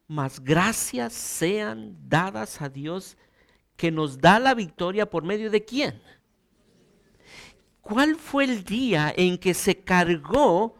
Mas 0.07 0.39
gracias 0.39 1.15
sean 1.15 1.97
dadas 2.11 2.61
a 2.61 2.69
Dios 2.69 3.17
que 3.79 3.91
nos 3.91 4.19
da 4.19 4.39
la 4.39 4.53
victoria 4.53 5.09
por 5.09 5.25
medio 5.25 5.51
de 5.51 5.65
quién. 5.65 6.03
¿Cuál 7.81 8.17
fue 8.17 8.45
el 8.45 8.63
día 8.63 9.11
en 9.17 9.39
que 9.39 9.55
se 9.55 9.83
cargó 9.83 10.77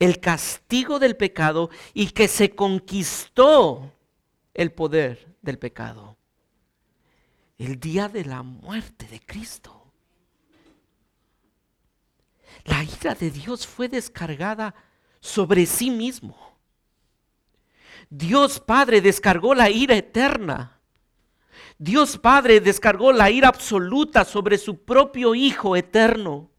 el 0.00 0.18
castigo 0.18 0.98
del 0.98 1.16
pecado 1.16 1.70
y 1.94 2.08
que 2.10 2.26
se 2.26 2.50
conquistó 2.50 3.92
el 4.54 4.72
poder 4.72 5.36
del 5.42 5.58
pecado. 5.58 6.16
El 7.58 7.78
día 7.78 8.08
de 8.08 8.24
la 8.24 8.42
muerte 8.42 9.06
de 9.06 9.20
Cristo. 9.20 9.92
La 12.64 12.82
ira 12.82 13.14
de 13.14 13.30
Dios 13.30 13.66
fue 13.66 13.88
descargada 13.88 14.74
sobre 15.20 15.66
sí 15.66 15.90
mismo. 15.90 16.36
Dios 18.08 18.58
Padre 18.58 19.02
descargó 19.02 19.54
la 19.54 19.68
ira 19.68 19.96
eterna. 19.96 20.80
Dios 21.78 22.16
Padre 22.16 22.60
descargó 22.60 23.12
la 23.12 23.30
ira 23.30 23.48
absoluta 23.48 24.24
sobre 24.24 24.56
su 24.56 24.82
propio 24.82 25.34
Hijo 25.34 25.76
eterno. 25.76 26.49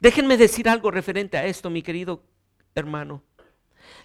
Déjenme 0.00 0.36
decir 0.36 0.68
algo 0.68 0.90
referente 0.90 1.36
a 1.36 1.46
esto, 1.46 1.70
mi 1.70 1.82
querido 1.82 2.22
hermano. 2.74 3.22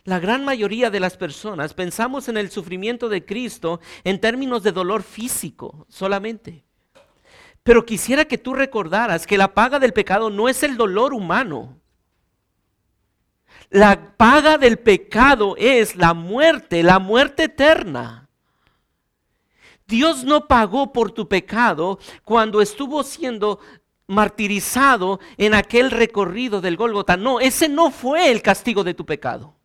La 0.03 0.19
gran 0.19 0.43
mayoría 0.43 0.89
de 0.89 0.99
las 0.99 1.17
personas 1.17 1.73
pensamos 1.73 2.27
en 2.27 2.37
el 2.37 2.49
sufrimiento 2.49 3.09
de 3.09 3.25
Cristo 3.25 3.79
en 4.03 4.19
términos 4.19 4.63
de 4.63 4.71
dolor 4.71 5.03
físico 5.03 5.85
solamente. 5.89 6.63
Pero 7.63 7.85
quisiera 7.85 8.25
que 8.25 8.39
tú 8.39 8.53
recordaras 8.53 9.27
que 9.27 9.37
la 9.37 9.53
paga 9.53 9.79
del 9.79 9.93
pecado 9.93 10.29
no 10.29 10.49
es 10.49 10.63
el 10.63 10.77
dolor 10.77 11.13
humano. 11.13 11.79
La 13.69 14.17
paga 14.17 14.57
del 14.57 14.79
pecado 14.79 15.55
es 15.57 15.95
la 15.95 16.13
muerte, 16.13 16.81
la 16.81 16.99
muerte 16.99 17.43
eterna. 17.43 18.27
Dios 19.85 20.23
no 20.23 20.47
pagó 20.47 20.91
por 20.93 21.11
tu 21.11 21.27
pecado 21.27 21.99
cuando 22.23 22.61
estuvo 22.61 23.03
siendo 23.03 23.59
martirizado 24.11 25.19
en 25.37 25.53
aquel 25.53 25.89
recorrido 25.89 26.61
del 26.61 26.75
Gólgota. 26.75 27.15
No, 27.17 27.39
ese 27.39 27.69
no 27.69 27.91
fue 27.91 28.29
el 28.29 28.41
castigo 28.41 28.83
de 28.83 28.93
tu 28.93 29.05
pecado. 29.05 29.55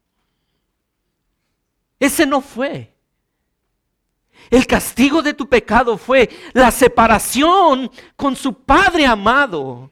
Ese 1.99 2.27
no 2.27 2.41
fue. 2.41 2.95
El 4.49 4.67
castigo 4.67 5.23
de 5.23 5.35
tu 5.35 5.49
pecado 5.49 5.99
fue 5.99 6.31
la 6.53 6.71
separación 6.71 7.91
con 8.15 8.37
su 8.37 8.63
Padre 8.63 9.05
amado. 9.05 9.91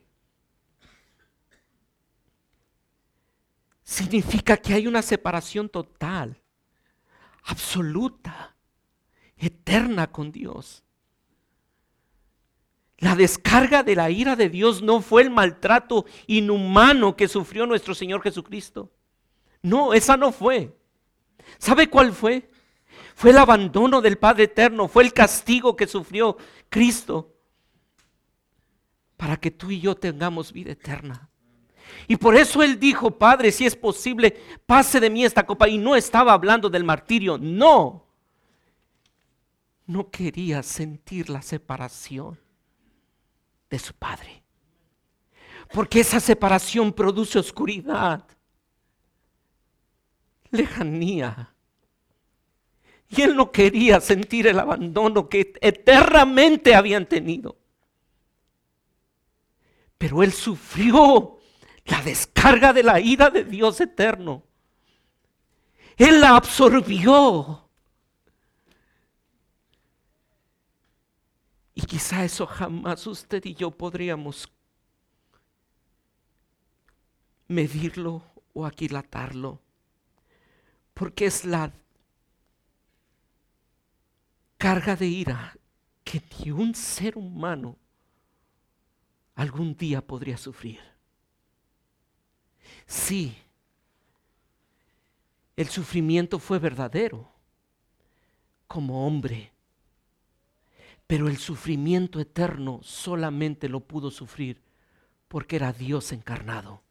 Significa 3.82 4.56
que 4.56 4.74
hay 4.74 4.86
una 4.86 5.02
separación 5.02 5.68
total, 5.68 6.40
absoluta, 7.42 8.54
eterna 9.36 10.10
con 10.10 10.30
Dios. 10.30 10.84
La 12.98 13.16
descarga 13.16 13.82
de 13.82 13.96
la 13.96 14.10
ira 14.10 14.36
de 14.36 14.48
Dios 14.48 14.82
no 14.82 15.00
fue 15.00 15.22
el 15.22 15.30
maltrato 15.30 16.06
inhumano 16.26 17.16
que 17.16 17.28
sufrió 17.28 17.66
nuestro 17.66 17.94
Señor 17.94 18.22
Jesucristo. 18.22 18.92
No, 19.62 19.94
esa 19.94 20.16
no 20.16 20.32
fue. 20.32 20.76
¿Sabe 21.58 21.88
cuál 21.88 22.12
fue? 22.12 22.50
Fue 23.14 23.30
el 23.30 23.38
abandono 23.38 24.00
del 24.00 24.18
Padre 24.18 24.44
Eterno, 24.44 24.88
fue 24.88 25.02
el 25.04 25.12
castigo 25.12 25.76
que 25.76 25.86
sufrió 25.86 26.36
Cristo 26.68 27.34
para 29.16 29.36
que 29.36 29.50
tú 29.50 29.70
y 29.70 29.80
yo 29.80 29.94
tengamos 29.94 30.52
vida 30.52 30.72
eterna. 30.72 31.30
Y 32.08 32.16
por 32.16 32.36
eso 32.36 32.62
él 32.62 32.78
dijo, 32.78 33.12
Padre, 33.12 33.52
si 33.52 33.64
es 33.66 33.76
posible, 33.76 34.36
pase 34.66 35.00
de 35.00 35.10
mí 35.10 35.24
esta 35.24 35.46
copa. 35.46 35.68
Y 35.68 35.78
no 35.78 35.96
estaba 35.96 36.32
hablando 36.32 36.68
del 36.68 36.84
martirio, 36.84 37.38
no. 37.38 38.06
No 39.86 40.10
quería 40.10 40.62
sentir 40.62 41.30
la 41.30 41.42
separación 41.42 42.38
de 43.74 43.80
su 43.80 43.92
Padre. 43.92 44.44
Porque 45.72 45.98
esa 45.98 46.20
separación 46.20 46.92
produce 46.92 47.40
oscuridad, 47.40 48.24
lejanía. 50.50 51.52
Y 53.08 53.22
él 53.22 53.34
no 53.34 53.50
quería 53.50 54.00
sentir 54.00 54.46
el 54.46 54.60
abandono 54.60 55.28
que 55.28 55.54
eternamente 55.60 56.76
habían 56.76 57.06
tenido. 57.06 57.56
Pero 59.98 60.22
él 60.22 60.32
sufrió 60.32 61.38
la 61.84 62.00
descarga 62.02 62.72
de 62.72 62.84
la 62.84 63.00
ira 63.00 63.30
de 63.30 63.42
Dios 63.42 63.80
eterno. 63.80 64.44
Él 65.96 66.20
la 66.20 66.36
absorbió. 66.36 67.63
Y 71.74 71.82
quizá 71.82 72.24
eso 72.24 72.46
jamás 72.46 73.06
usted 73.06 73.44
y 73.44 73.54
yo 73.54 73.70
podríamos 73.70 74.48
medirlo 77.48 78.22
o 78.52 78.64
aquilatarlo. 78.64 79.60
Porque 80.94 81.26
es 81.26 81.44
la 81.44 81.72
carga 84.56 84.94
de 84.94 85.06
ira 85.06 85.56
que 86.04 86.22
ni 86.38 86.52
un 86.52 86.74
ser 86.74 87.18
humano 87.18 87.76
algún 89.34 89.74
día 89.76 90.06
podría 90.06 90.36
sufrir. 90.36 90.80
Sí, 92.86 93.36
el 95.56 95.68
sufrimiento 95.68 96.38
fue 96.38 96.58
verdadero 96.58 97.32
como 98.66 99.06
hombre, 99.06 99.52
pero 101.06 101.28
el 101.28 101.36
sufrimiento 101.36 102.20
eterno 102.20 102.80
solamente 102.82 103.68
lo 103.68 103.80
pudo 103.80 104.10
sufrir 104.10 104.62
porque 105.28 105.56
era 105.56 105.72
Dios 105.72 106.12
encarnado. 106.12 106.82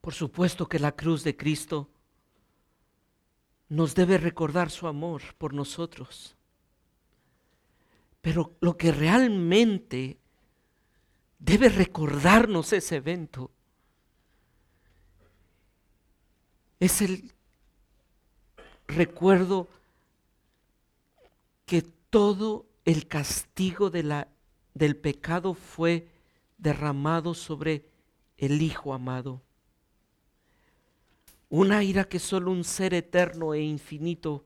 Por 0.00 0.12
supuesto 0.12 0.68
que 0.68 0.78
la 0.78 0.92
cruz 0.92 1.24
de 1.24 1.36
Cristo 1.36 1.88
nos 3.68 3.94
debe 3.94 4.18
recordar 4.18 4.70
su 4.70 4.86
amor 4.86 5.22
por 5.38 5.54
nosotros. 5.54 6.36
Pero 8.20 8.56
lo 8.60 8.76
que 8.76 8.92
realmente 8.92 10.18
debe 11.38 11.68
recordarnos 11.68 12.72
ese 12.72 12.96
evento. 12.96 13.50
Es 16.80 17.02
el 17.02 17.32
recuerdo 18.86 19.68
que 21.66 21.82
todo 21.82 22.66
el 22.84 23.06
castigo 23.06 23.90
de 23.90 24.02
la, 24.02 24.28
del 24.74 24.96
pecado 24.96 25.54
fue 25.54 26.08
derramado 26.58 27.34
sobre 27.34 27.88
el 28.36 28.62
Hijo 28.62 28.94
amado. 28.94 29.42
Una 31.48 31.82
ira 31.82 32.04
que 32.04 32.18
solo 32.18 32.50
un 32.50 32.64
ser 32.64 32.94
eterno 32.94 33.54
e 33.54 33.62
infinito 33.62 34.44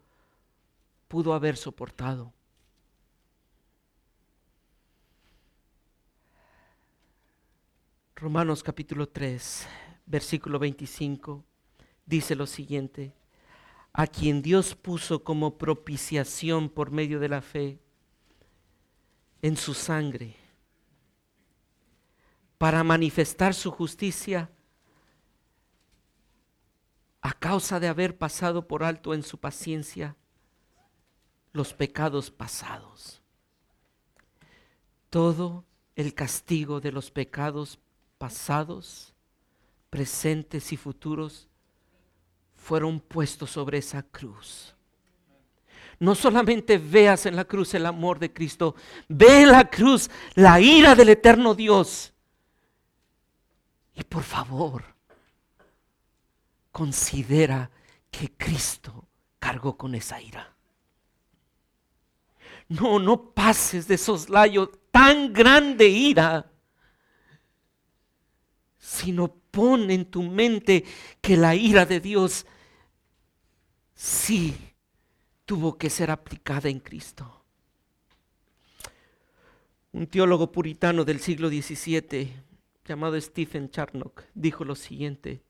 pudo 1.08 1.32
haber 1.32 1.56
soportado. 1.56 2.32
Romanos 8.14 8.64
capítulo 8.64 9.08
3, 9.08 9.66
versículo 10.06 10.58
25, 10.58 11.44
dice 12.04 12.34
lo 12.34 12.46
siguiente, 12.46 13.12
a 13.98 14.06
quien 14.06 14.42
Dios 14.42 14.76
puso 14.76 15.24
como 15.24 15.58
propiciación 15.58 16.68
por 16.68 16.92
medio 16.92 17.18
de 17.18 17.28
la 17.28 17.42
fe 17.42 17.80
en 19.42 19.56
su 19.56 19.74
sangre, 19.74 20.36
para 22.58 22.84
manifestar 22.84 23.54
su 23.54 23.72
justicia 23.72 24.52
a 27.22 27.32
causa 27.32 27.80
de 27.80 27.88
haber 27.88 28.16
pasado 28.16 28.68
por 28.68 28.84
alto 28.84 29.14
en 29.14 29.24
su 29.24 29.36
paciencia 29.36 30.14
los 31.52 31.74
pecados 31.74 32.30
pasados. 32.30 33.20
Todo 35.10 35.64
el 35.96 36.14
castigo 36.14 36.80
de 36.80 36.92
los 36.92 37.10
pecados 37.10 37.80
pasados, 38.16 39.12
presentes 39.90 40.72
y 40.72 40.76
futuros, 40.76 41.47
fueron 42.68 43.00
puestos 43.00 43.52
sobre 43.52 43.78
esa 43.78 44.02
cruz. 44.02 44.74
No 45.98 46.14
solamente 46.14 46.76
veas 46.76 47.24
en 47.24 47.34
la 47.34 47.46
cruz 47.46 47.72
el 47.72 47.86
amor 47.86 48.18
de 48.18 48.30
Cristo, 48.30 48.74
ve 49.08 49.44
en 49.44 49.52
la 49.52 49.70
cruz 49.70 50.10
la 50.34 50.60
ira 50.60 50.94
del 50.94 51.08
eterno 51.08 51.54
Dios. 51.54 52.12
Y 53.94 54.04
por 54.04 54.22
favor, 54.22 54.84
considera 56.70 57.70
que 58.10 58.32
Cristo 58.36 59.08
cargó 59.38 59.78
con 59.78 59.94
esa 59.94 60.20
ira. 60.20 60.54
No, 62.68 62.98
no 62.98 63.30
pases 63.30 63.88
de 63.88 63.96
soslayo 63.96 64.68
tan 64.92 65.32
grande 65.32 65.88
ira 65.88 66.50
sino 68.78 69.28
pon 69.50 69.90
en 69.90 70.06
tu 70.06 70.22
mente 70.22 70.84
que 71.20 71.36
la 71.36 71.54
ira 71.54 71.84
de 71.84 72.00
Dios 72.00 72.46
sí 73.98 74.56
tuvo 75.44 75.76
que 75.76 75.90
ser 75.90 76.12
aplicada 76.12 76.68
en 76.68 76.78
Cristo. 76.78 77.44
Un 79.90 80.06
teólogo 80.06 80.52
puritano 80.52 81.04
del 81.04 81.18
siglo 81.18 81.48
XVII 81.48 82.32
llamado 82.84 83.20
Stephen 83.20 83.70
Charnock 83.70 84.22
dijo 84.34 84.64
lo 84.64 84.76
siguiente, 84.76 85.42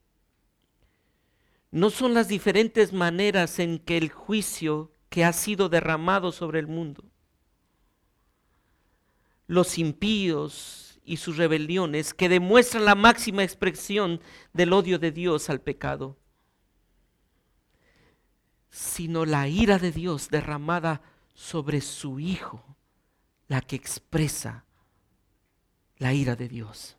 no 1.71 1.91
son 1.91 2.15
las 2.15 2.29
diferentes 2.29 2.95
maneras 2.95 3.59
en 3.59 3.79
que 3.79 3.99
el 3.99 4.09
juicio 4.09 4.93
que 5.11 5.27
ha 5.27 5.35
sido 5.35 5.69
derramado 5.69 6.33
sobre 6.33 6.59
el 6.59 6.69
mundo, 6.69 7.05
los 9.47 9.77
impíos 9.77 10.99
y 11.05 11.19
sus 11.19 11.37
rebeliones 11.37 12.15
que 12.15 12.31
demuestran 12.31 12.87
la 12.87 12.95
máxima 12.95 13.45
expresión 13.45 14.23
del 14.55 14.73
odio 14.73 14.99
de 14.99 15.13
Dios 15.13 15.51
al 15.51 15.61
pecado, 15.61 16.17
sino 18.71 19.25
la 19.25 19.49
ira 19.49 19.79
de 19.79 19.93
Dios 19.93 20.29
derramada 20.29 21.03
sobre 21.35 21.81
su 21.81 22.21
Hijo, 22.21 22.65
la 23.47 23.61
que 23.61 23.77
expresa 23.77 24.65
la 25.97 26.13
ira 26.13 26.37
de 26.37 26.49
Dios. 26.49 26.97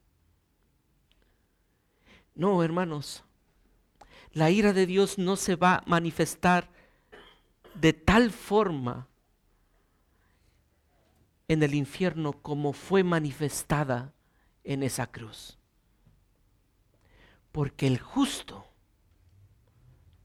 No, 2.36 2.64
hermanos, 2.64 3.24
la 4.32 4.50
ira 4.50 4.74
de 4.74 4.86
Dios 4.86 5.18
no 5.18 5.36
se 5.36 5.56
va 5.56 5.76
a 5.76 5.84
manifestar 5.86 6.70
de 7.76 7.94
tal 7.94 8.32
forma 8.32 9.08
en 11.48 11.64
el 11.64 11.74
infierno 11.74 12.34
como 12.34 12.74
fue 12.74 13.04
manifestada 13.04 14.14
en 14.64 14.84
esa 14.84 15.08
cruz. 15.08 15.58
Porque 17.52 17.88
el 17.88 18.00
justo 18.00 18.66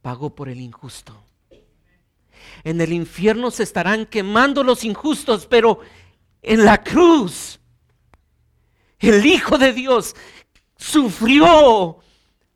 pagó 0.02 0.34
por 0.34 0.50
el 0.50 0.60
injusto. 0.60 1.24
En 2.62 2.80
el 2.80 2.92
infierno 2.92 3.50
se 3.50 3.62
estarán 3.62 4.06
quemando 4.06 4.62
los 4.62 4.84
injustos, 4.84 5.46
pero 5.46 5.80
en 6.42 6.64
la 6.64 6.82
cruz 6.82 7.60
el 8.98 9.24
Hijo 9.26 9.58
de 9.58 9.72
Dios 9.72 10.14
sufrió 10.76 11.98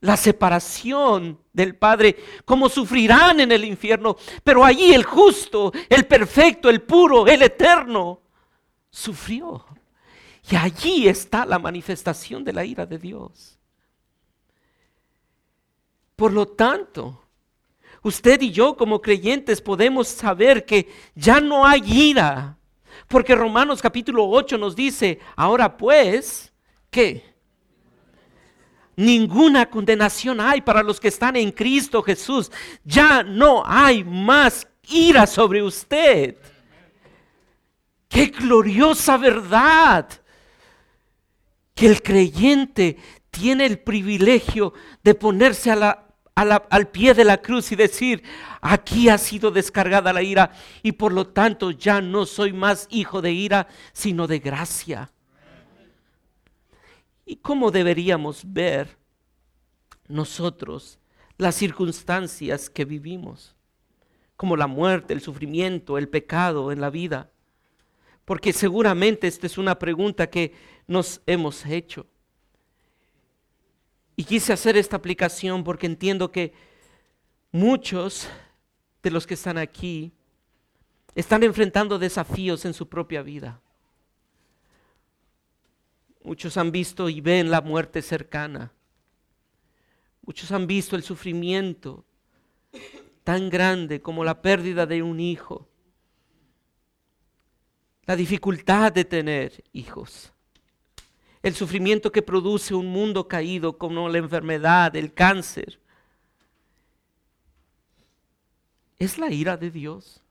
la 0.01 0.17
separación 0.17 1.41
del 1.53 1.77
Padre, 1.77 2.17
como 2.45 2.69
sufrirán 2.69 3.41
en 3.41 3.53
el 3.53 3.65
infierno. 3.65 4.17
Pero 4.45 4.65
allí 4.65 4.95
el 4.95 5.05
justo, 5.05 5.73
el 5.89 6.07
perfecto, 6.07 6.71
el 6.71 6.83
puro, 6.83 7.27
el 7.27 7.43
eterno, 7.43 8.23
sufrió. 8.91 9.65
Y 10.51 10.57
allí 10.57 11.09
está 11.09 11.45
la 11.45 11.59
manifestación 11.59 12.45
de 12.45 12.53
la 12.53 12.65
ira 12.65 12.87
de 12.87 12.99
Dios. 12.99 13.59
Por 16.17 16.33
lo 16.33 16.49
tanto, 16.49 17.28
usted 18.03 18.41
y 18.43 18.51
yo 18.51 18.77
como 18.77 19.01
creyentes 19.01 19.61
podemos 19.61 20.09
saber 20.09 20.65
que 20.65 20.89
ya 21.15 21.41
no 21.41 21.67
hay 21.67 21.83
ira. 21.85 22.59
Porque 23.07 23.35
Romanos 23.35 23.81
capítulo 23.81 24.29
8 24.29 24.59
nos 24.59 24.75
dice, 24.77 25.19
ahora 25.37 25.77
pues, 25.77 26.53
¿qué? 26.91 27.35
Ninguna 28.97 29.71
condenación 29.71 30.41
hay 30.41 30.61
para 30.61 30.83
los 30.83 30.99
que 30.99 31.09
están 31.09 31.37
en 31.37 31.53
Cristo 31.53 32.03
Jesús. 32.03 32.51
Ya 32.85 33.23
no 33.23 33.63
hay 33.65 34.03
más 34.03 34.67
ira 34.89 35.27
sobre 35.27 35.63
usted. 35.63 36.37
Qué 38.09 38.27
gloriosa 38.27 39.17
verdad. 39.17 40.09
Que 41.77 41.87
el 41.87 42.03
creyente 42.03 42.97
tiene 43.31 43.67
el 43.67 43.79
privilegio 43.79 44.73
de 45.05 45.15
ponerse 45.15 45.71
al 46.39 46.89
pie 46.89 47.15
de 47.15 47.25
la 47.25 47.39
cruz 47.39 47.73
y 47.73 47.77
decir, 47.77 48.23
aquí 48.61 49.09
ha 49.09 49.19
sido 49.19 49.51
descargada 49.51 50.13
la 50.13 50.23
ira 50.23 50.53
y 50.83 50.93
por 50.93 51.13
lo 51.13 51.27
tanto 51.27 51.71
ya 51.71 52.01
no 52.01 52.27
soy 52.27 52.53
más 52.53 52.87
hijo 52.91 53.21
de 53.21 53.33
ira, 53.33 53.67
sino 53.93 54.27
de 54.27 54.39
gracia. 54.39 55.11
¿Y 57.27 57.37
cómo 57.37 57.71
deberíamos 57.71 58.43
ver 58.45 58.97
nosotros 60.07 60.99
las 61.37 61.57
circunstancias 61.57 62.71
que 62.71 62.85
vivimos? 62.85 63.55
Como 64.37 64.57
la 64.57 64.67
muerte, 64.67 65.13
el 65.13 65.21
sufrimiento, 65.21 65.99
el 65.99 66.09
pecado 66.09 66.71
en 66.73 66.81
la 66.81 66.91
vida. 66.91 67.31
Porque 68.25 68.53
seguramente 68.53 69.27
esta 69.27 69.47
es 69.47 69.59
una 69.59 69.79
pregunta 69.79 70.31
que 70.31 70.55
nos 70.87 71.21
hemos 71.27 71.67
hecho. 71.67 72.07
Y 74.19 74.25
quise 74.25 74.53
hacer 74.53 74.77
esta 74.77 74.97
aplicación 74.97 75.63
porque 75.63 75.87
entiendo 75.87 76.33
que 76.33 76.53
muchos 77.53 78.29
de 79.01 79.13
los 79.13 79.29
que 79.29 79.35
están 79.35 79.59
aquí 79.59 80.13
están 81.15 81.45
enfrentando 81.45 82.01
desafíos 82.01 82.65
en 82.65 82.75
su 82.75 82.89
propia 82.89 83.23
vida. 83.23 83.61
Muchos 86.25 86.57
han 86.57 86.73
visto 86.73 87.09
y 87.09 87.21
ven 87.21 87.49
la 87.49 87.61
muerte 87.61 88.03
cercana. 88.03 88.73
Muchos 90.23 90.51
han 90.51 90.67
visto 90.67 90.97
el 90.97 91.05
sufrimiento 91.05 92.05
tan 93.23 93.49
grande 93.49 94.03
como 94.03 94.25
la 94.25 94.43
pérdida 94.43 94.85
de 94.85 95.01
un 95.01 95.21
hijo. 95.21 95.69
La 98.03 98.17
dificultad 98.17 98.91
de 98.91 99.05
tener 99.05 99.63
hijos. 99.73 100.33
El 101.49 101.55
sufrimiento 101.55 102.13
que 102.13 102.21
produce 102.21 102.75
un 102.75 102.89
mundo 102.89 103.27
caído 103.27 103.79
como 103.79 104.07
la 104.11 104.19
enfermedad, 104.19 104.95
el 104.95 105.15
cáncer. 105.15 105.81
¿Es 108.99 109.17
la 109.17 109.33
ira 109.33 109.57
de 109.57 109.71
Dios? 109.71 110.23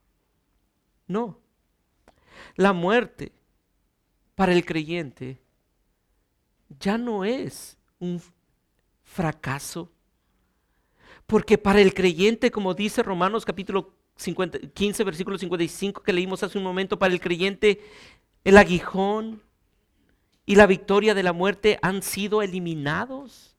No. 1.08 1.40
La 2.54 2.72
muerte 2.72 3.32
para 4.36 4.52
el 4.52 4.64
creyente 4.64 5.40
ya 6.78 6.96
no 6.96 7.24
es 7.24 7.76
un 7.98 8.22
fracaso. 9.02 9.90
Porque 11.26 11.58
para 11.58 11.80
el 11.80 11.94
creyente, 11.94 12.52
como 12.52 12.74
dice 12.74 13.02
Romanos 13.02 13.44
capítulo 13.44 13.92
15, 14.72 15.02
versículo 15.02 15.36
55 15.36 16.00
que 16.00 16.12
leímos 16.12 16.44
hace 16.44 16.58
un 16.58 16.62
momento, 16.62 16.96
para 16.96 17.12
el 17.12 17.20
creyente 17.20 17.80
el 18.44 18.56
aguijón 18.56 19.42
y 20.48 20.54
la 20.54 20.66
victoria 20.66 21.12
de 21.12 21.22
la 21.22 21.34
muerte 21.34 21.78
han 21.82 22.00
sido 22.00 22.40
eliminados. 22.40 23.54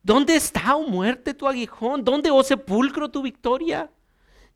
¿Dónde 0.00 0.36
está, 0.36 0.76
oh 0.76 0.86
muerte, 0.86 1.34
tu 1.34 1.48
aguijón? 1.48 2.04
¿Dónde, 2.04 2.30
oh 2.30 2.44
sepulcro, 2.44 3.10
tu 3.10 3.20
victoria? 3.20 3.90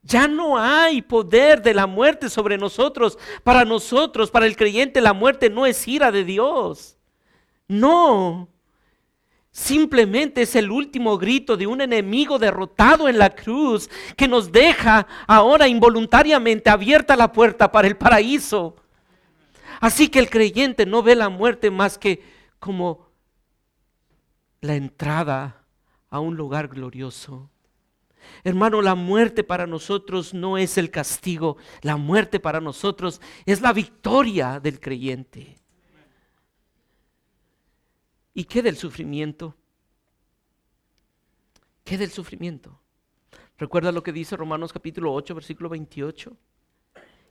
Ya 0.05 0.29
no 0.29 0.57
hay 0.57 1.03
poder 1.03 1.61
de 1.63 1.75
la 1.75 1.89
muerte 1.89 2.31
sobre 2.31 2.57
nosotros. 2.57 3.19
Para 3.43 3.65
nosotros, 3.65 4.31
para 4.31 4.47
el 4.47 4.57
creyente, 4.57 5.01
la 5.01 5.13
muerte 5.13 5.51
no 5.51 5.67
es 5.67 5.89
ira 5.89 6.13
de 6.13 6.23
Dios. 6.23 6.97
No. 7.67 8.49
Simplemente 9.51 10.43
es 10.43 10.55
el 10.55 10.71
último 10.71 11.19
grito 11.19 11.57
de 11.57 11.67
un 11.67 11.81
enemigo 11.81 12.39
derrotado 12.39 13.09
en 13.09 13.19
la 13.19 13.31
cruz 13.31 13.91
que 14.17 14.29
nos 14.29 14.53
deja 14.53 15.09
ahora 15.27 15.67
involuntariamente 15.67 16.71
abierta 16.71 17.17
la 17.17 17.33
puerta 17.33 17.73
para 17.73 17.89
el 17.89 17.97
paraíso. 17.97 18.77
Así 19.81 20.09
que 20.09 20.19
el 20.19 20.31
creyente 20.31 20.87
no 20.87 21.03
ve 21.03 21.15
la 21.15 21.29
muerte 21.29 21.71
más 21.71 21.99
que 21.99 22.23
como 22.59 23.09
la 24.61 24.75
entrada 24.75 25.67
a 26.11 26.21
un 26.21 26.37
lugar 26.37 26.69
glorioso. 26.69 27.51
Hermano, 28.43 28.81
la 28.81 28.95
muerte 28.95 29.45
para 29.45 29.67
nosotros 29.67 30.33
no 30.33 30.57
es 30.57 30.79
el 30.79 30.91
castigo, 30.91 31.57
la 31.83 31.97
muerte 31.97 32.41
para 32.41 32.61
nosotros 32.61 33.21
es 33.45 33.61
la 33.61 33.73
victoria 33.73 34.61
del 34.61 34.81
creyente. 34.81 35.59
¿Y 38.33 38.45
qué 38.45 38.63
del 38.63 38.77
sufrimiento? 38.77 39.57
¿Qué 41.85 41.99
del 41.99 42.11
sufrimiento? 42.11 42.81
¿Recuerda 43.59 43.93
lo 43.93 44.03
que 44.03 44.13
dice 44.13 44.37
Romanos 44.37 44.73
capítulo 44.73 45.13
8, 45.13 45.35
versículo 45.35 45.69
28? 45.69 46.37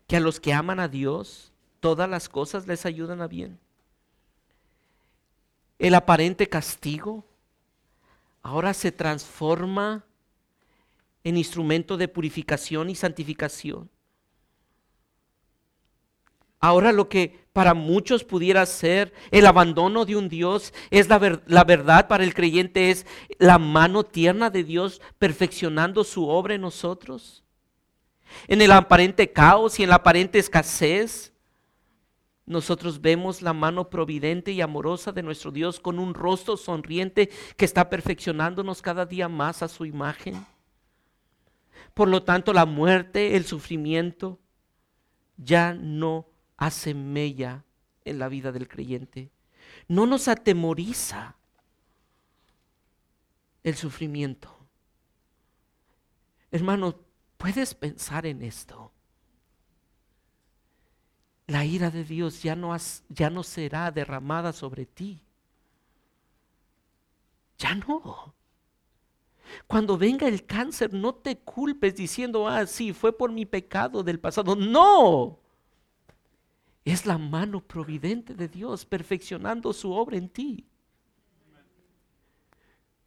Que 0.08 0.18
a 0.18 0.20
los 0.20 0.40
que 0.40 0.54
aman 0.54 0.80
a 0.80 0.88
Dios, 0.88 1.53
todas 1.84 2.10
las 2.10 2.30
cosas 2.30 2.66
les 2.66 2.86
ayudan 2.86 3.22
a 3.22 3.28
bien. 3.28 3.60
El 5.78 5.96
aparente 5.96 6.48
castigo 6.48 7.26
ahora 8.42 8.74
se 8.74 8.94
transforma 8.94 10.06
en 11.26 11.36
instrumento 11.36 11.98
de 11.98 12.08
purificación 12.08 12.90
y 12.90 12.96
santificación. 12.96 13.90
Ahora 16.62 16.94
lo 16.94 17.10
que 17.10 17.44
para 17.52 17.74
muchos 17.74 18.24
pudiera 18.24 18.66
ser 18.66 19.14
el 19.30 19.46
abandono 19.46 20.06
de 20.06 20.16
un 20.16 20.30
Dios 20.30 20.74
es 20.90 21.10
la, 21.10 21.42
la, 21.48 21.66
verdad 21.66 22.08
para 22.08 22.24
el 22.24 22.34
creyente 22.34 22.92
es 22.92 23.06
la 23.40 23.60
mano 23.60 24.06
tierna 24.06 24.50
de 24.50 24.64
Dios 24.64 25.02
perfeccionando 25.20 26.06
su 26.06 26.30
obra 26.30 26.54
en 26.54 26.62
nosotros. 26.62 27.44
En 28.48 28.62
el 28.62 28.72
aparente 28.72 29.34
caos 29.34 29.82
y 29.82 29.84
en 29.84 29.90
la 29.90 29.96
aparente 29.96 30.40
escasez, 30.40 31.33
nosotros 32.46 33.00
vemos 33.02 33.42
la 33.42 33.54
mano 33.54 33.90
providente 33.90 34.52
y 34.52 34.62
amorosa 34.62 35.12
de 35.12 35.24
nuestro 35.24 35.52
Dios 35.52 35.80
con 35.80 35.98
un 35.98 36.14
rostro 36.14 36.58
sonriente 36.58 37.30
que 37.56 37.66
está 37.66 37.90
perfeccionándonos 37.90 38.82
cada 38.82 39.06
día 39.06 39.30
más 39.30 39.64
a 39.64 39.70
su 39.70 39.86
imagen. 39.86 40.46
Por 41.94 42.10
lo 42.10 42.24
tanto, 42.24 42.52
la 42.52 42.66
muerte, 42.66 43.38
el 43.38 43.46
sufrimiento, 43.46 44.40
ya 45.38 45.74
no 45.74 46.28
hace 46.58 46.94
mella 46.94 47.64
en 48.04 48.20
la 48.20 48.28
vida 48.28 48.52
del 48.52 48.68
creyente. 48.68 49.32
No 49.88 50.06
nos 50.06 50.28
atemoriza 50.28 51.36
el 53.64 53.76
sufrimiento. 53.76 54.54
Hermano, 56.52 57.00
puedes 57.38 57.74
pensar 57.74 58.26
en 58.26 58.42
esto. 58.42 58.92
La 61.54 61.66
ira 61.66 61.92
de 61.92 62.04
Dios 62.04 62.42
ya 62.42 62.56
no, 62.56 62.76
ya 63.10 63.30
no 63.30 63.44
será 63.44 63.92
derramada 63.92 64.52
sobre 64.54 64.88
ti. 64.88 65.22
Ya 67.60 67.76
no. 67.76 68.34
Cuando 69.68 69.96
venga 69.96 70.28
el 70.28 70.48
cáncer, 70.48 70.92
no 70.92 71.14
te 71.14 71.38
culpes 71.38 71.94
diciendo, 71.96 72.48
ah, 72.48 72.66
sí, 72.66 72.92
fue 72.92 73.16
por 73.16 73.32
mi 73.32 73.46
pecado 73.46 74.02
del 74.02 74.20
pasado. 74.20 74.56
No. 74.56 75.38
es 76.86 77.06
la 77.06 77.20
mano 77.20 77.62
providente 77.62 78.34
de 78.34 78.48
Dios 78.48 78.84
perfeccionando 78.84 79.74
su 79.74 79.92
obra 79.92 80.18
en 80.18 80.30
ti. 80.30 80.66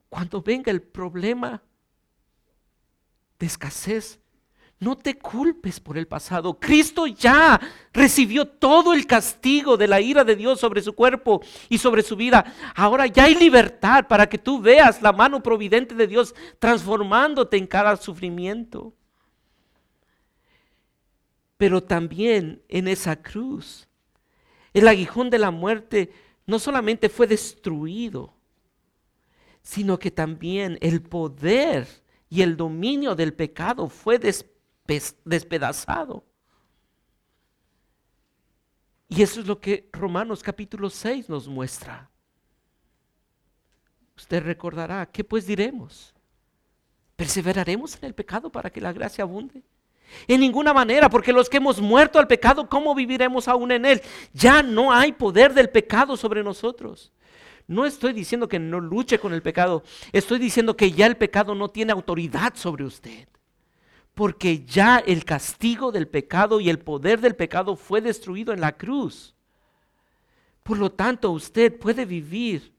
Cuando 0.08 0.40
venga 0.40 0.70
el 0.70 0.82
problema 0.82 1.64
de 3.40 3.46
escasez, 3.46 4.20
no 4.78 4.96
te 4.96 5.16
culpes 5.16 5.80
por 5.80 5.96
el 5.96 6.06
pasado. 6.06 6.58
Cristo 6.58 7.06
ya 7.06 7.58
recibió 7.92 8.46
todo 8.46 8.92
el 8.92 9.06
castigo 9.06 9.76
de 9.76 9.88
la 9.88 10.00
ira 10.00 10.22
de 10.22 10.36
Dios 10.36 10.60
sobre 10.60 10.82
su 10.82 10.92
cuerpo 10.94 11.40
y 11.68 11.78
sobre 11.78 12.02
su 12.02 12.14
vida. 12.14 12.52
Ahora 12.74 13.06
ya 13.06 13.24
hay 13.24 13.34
libertad 13.34 14.06
para 14.06 14.28
que 14.28 14.38
tú 14.38 14.60
veas 14.60 15.00
la 15.00 15.12
mano 15.12 15.42
providente 15.42 15.94
de 15.94 16.06
Dios 16.06 16.34
transformándote 16.58 17.56
en 17.56 17.66
cada 17.66 17.96
sufrimiento. 17.96 18.92
Pero 21.56 21.82
también 21.82 22.62
en 22.68 22.86
esa 22.86 23.16
cruz, 23.16 23.88
el 24.74 24.88
aguijón 24.88 25.30
de 25.30 25.38
la 25.38 25.50
muerte 25.50 26.12
no 26.44 26.58
solamente 26.58 27.08
fue 27.08 27.26
destruido, 27.26 28.34
sino 29.62 29.98
que 29.98 30.10
también 30.10 30.76
el 30.82 31.00
poder 31.00 31.88
y 32.28 32.42
el 32.42 32.58
dominio 32.58 33.14
del 33.14 33.32
pecado 33.32 33.88
fue 33.88 34.18
despedazado. 35.24 36.24
Y 39.08 39.22
eso 39.22 39.40
es 39.40 39.46
lo 39.46 39.60
que 39.60 39.88
Romanos 39.92 40.42
capítulo 40.42 40.90
6 40.90 41.28
nos 41.28 41.46
muestra. 41.46 42.10
Usted 44.16 44.42
recordará, 44.42 45.06
¿qué 45.06 45.22
pues 45.22 45.46
diremos? 45.46 46.14
¿Perseveraremos 47.14 47.96
en 47.96 48.06
el 48.06 48.14
pecado 48.14 48.50
para 48.50 48.70
que 48.70 48.80
la 48.80 48.92
gracia 48.92 49.24
abunde? 49.24 49.62
En 50.26 50.40
ninguna 50.40 50.72
manera, 50.72 51.10
porque 51.10 51.32
los 51.32 51.48
que 51.48 51.58
hemos 51.58 51.80
muerto 51.80 52.18
al 52.18 52.26
pecado, 52.26 52.68
¿cómo 52.68 52.94
viviremos 52.94 53.48
aún 53.48 53.72
en 53.72 53.84
él? 53.84 54.02
Ya 54.32 54.62
no 54.62 54.92
hay 54.92 55.12
poder 55.12 55.52
del 55.52 55.68
pecado 55.68 56.16
sobre 56.16 56.42
nosotros. 56.42 57.12
No 57.66 57.84
estoy 57.84 58.12
diciendo 58.12 58.48
que 58.48 58.58
no 58.58 58.80
luche 58.80 59.18
con 59.18 59.32
el 59.32 59.42
pecado, 59.42 59.82
estoy 60.12 60.38
diciendo 60.38 60.76
que 60.76 60.92
ya 60.92 61.06
el 61.06 61.16
pecado 61.16 61.54
no 61.54 61.68
tiene 61.68 61.92
autoridad 61.92 62.54
sobre 62.54 62.84
usted. 62.84 63.28
Porque 64.16 64.64
ya 64.64 64.96
el 64.96 65.26
castigo 65.26 65.92
del 65.92 66.08
pecado 66.08 66.58
y 66.58 66.70
el 66.70 66.78
poder 66.78 67.20
del 67.20 67.36
pecado 67.36 67.76
fue 67.76 68.00
destruido 68.00 68.54
en 68.54 68.62
la 68.62 68.74
cruz. 68.74 69.34
Por 70.62 70.78
lo 70.78 70.90
tanto, 70.90 71.32
usted 71.32 71.78
puede 71.78 72.06
vivir 72.06 72.72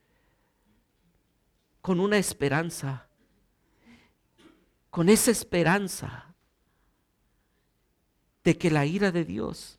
con 1.80 2.00
una 2.00 2.18
esperanza, 2.18 3.06
con 4.90 5.08
esa 5.08 5.30
esperanza 5.30 6.34
de 8.42 8.58
que 8.58 8.72
la 8.72 8.84
ira 8.84 9.12
de 9.12 9.24
Dios 9.24 9.78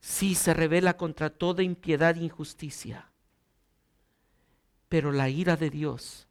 sí 0.00 0.34
se 0.34 0.54
revela 0.54 0.96
contra 0.96 1.28
toda 1.28 1.62
impiedad 1.62 2.16
e 2.16 2.24
injusticia. 2.24 3.12
Pero 4.88 5.12
la 5.12 5.28
ira 5.28 5.58
de 5.58 5.68
Dios 5.68 6.28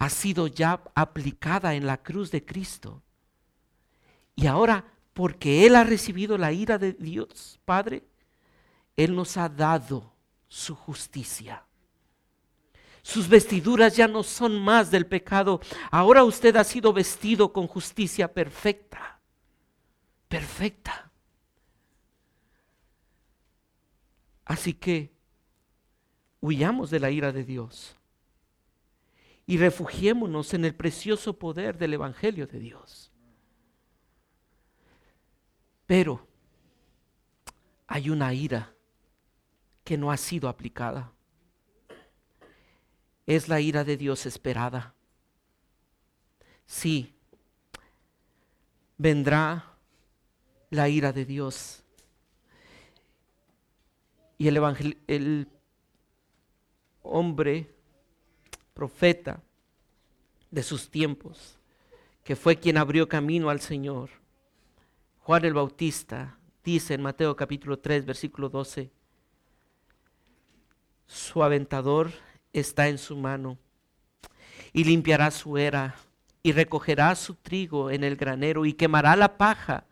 ha 0.00 0.10
sido 0.10 0.48
ya 0.48 0.82
aplicada 0.96 1.74
en 1.74 1.86
la 1.86 2.02
cruz 2.02 2.32
de 2.32 2.44
Cristo. 2.44 3.04
Y 4.34 4.48
ahora, 4.48 4.84
porque 5.14 5.64
Él 5.64 5.76
ha 5.76 5.84
recibido 5.84 6.36
la 6.36 6.50
ira 6.50 6.76
de 6.76 6.94
Dios, 6.94 7.60
Padre, 7.64 8.02
Él 8.96 9.14
nos 9.14 9.36
ha 9.36 9.48
dado 9.48 10.12
su 10.48 10.74
justicia. 10.74 11.64
Sus 13.02 13.28
vestiduras 13.28 13.96
ya 13.96 14.08
no 14.08 14.24
son 14.24 14.60
más 14.60 14.90
del 14.90 15.06
pecado. 15.06 15.60
Ahora 15.92 16.24
usted 16.24 16.56
ha 16.56 16.64
sido 16.64 16.92
vestido 16.92 17.52
con 17.52 17.68
justicia 17.68 18.32
perfecta 18.34 19.10
perfecta. 20.30 21.10
Así 24.44 24.72
que 24.74 25.12
huyamos 26.40 26.90
de 26.90 27.00
la 27.00 27.10
ira 27.10 27.32
de 27.32 27.44
Dios 27.44 27.99
y 29.50 29.58
refugiémonos 29.58 30.54
en 30.54 30.64
el 30.64 30.76
precioso 30.76 31.36
poder 31.36 31.76
del 31.76 31.94
Evangelio 31.94 32.46
de 32.46 32.60
Dios. 32.60 33.10
Pero 35.86 36.24
hay 37.88 38.10
una 38.10 38.32
ira 38.32 38.72
que 39.82 39.98
no 39.98 40.12
ha 40.12 40.16
sido 40.16 40.48
aplicada. 40.48 41.12
Es 43.26 43.48
la 43.48 43.60
ira 43.60 43.82
de 43.82 43.96
Dios 43.96 44.24
esperada. 44.24 44.94
Sí, 46.64 47.12
vendrá 48.98 49.74
la 50.70 50.88
ira 50.88 51.12
de 51.12 51.24
Dios. 51.24 51.82
Y 54.38 54.46
el, 54.46 54.96
el 55.08 55.48
hombre, 57.02 57.79
profeta 58.80 59.42
de 60.50 60.62
sus 60.62 60.90
tiempos, 60.90 61.58
que 62.24 62.34
fue 62.34 62.56
quien 62.56 62.78
abrió 62.78 63.06
camino 63.10 63.50
al 63.50 63.60
Señor, 63.60 64.08
Juan 65.18 65.44
el 65.44 65.52
Bautista, 65.52 66.38
dice 66.64 66.94
en 66.94 67.02
Mateo 67.02 67.36
capítulo 67.36 67.78
3, 67.78 68.06
versículo 68.06 68.48
12, 68.48 68.90
su 71.06 71.42
aventador 71.42 72.10
está 72.54 72.88
en 72.88 72.96
su 72.96 73.18
mano 73.18 73.58
y 74.72 74.84
limpiará 74.84 75.30
su 75.30 75.58
era 75.58 75.96
y 76.42 76.52
recogerá 76.52 77.14
su 77.16 77.34
trigo 77.34 77.90
en 77.90 78.02
el 78.02 78.16
granero 78.16 78.64
y 78.64 78.72
quemará 78.72 79.14
la 79.14 79.36
paja 79.36 79.84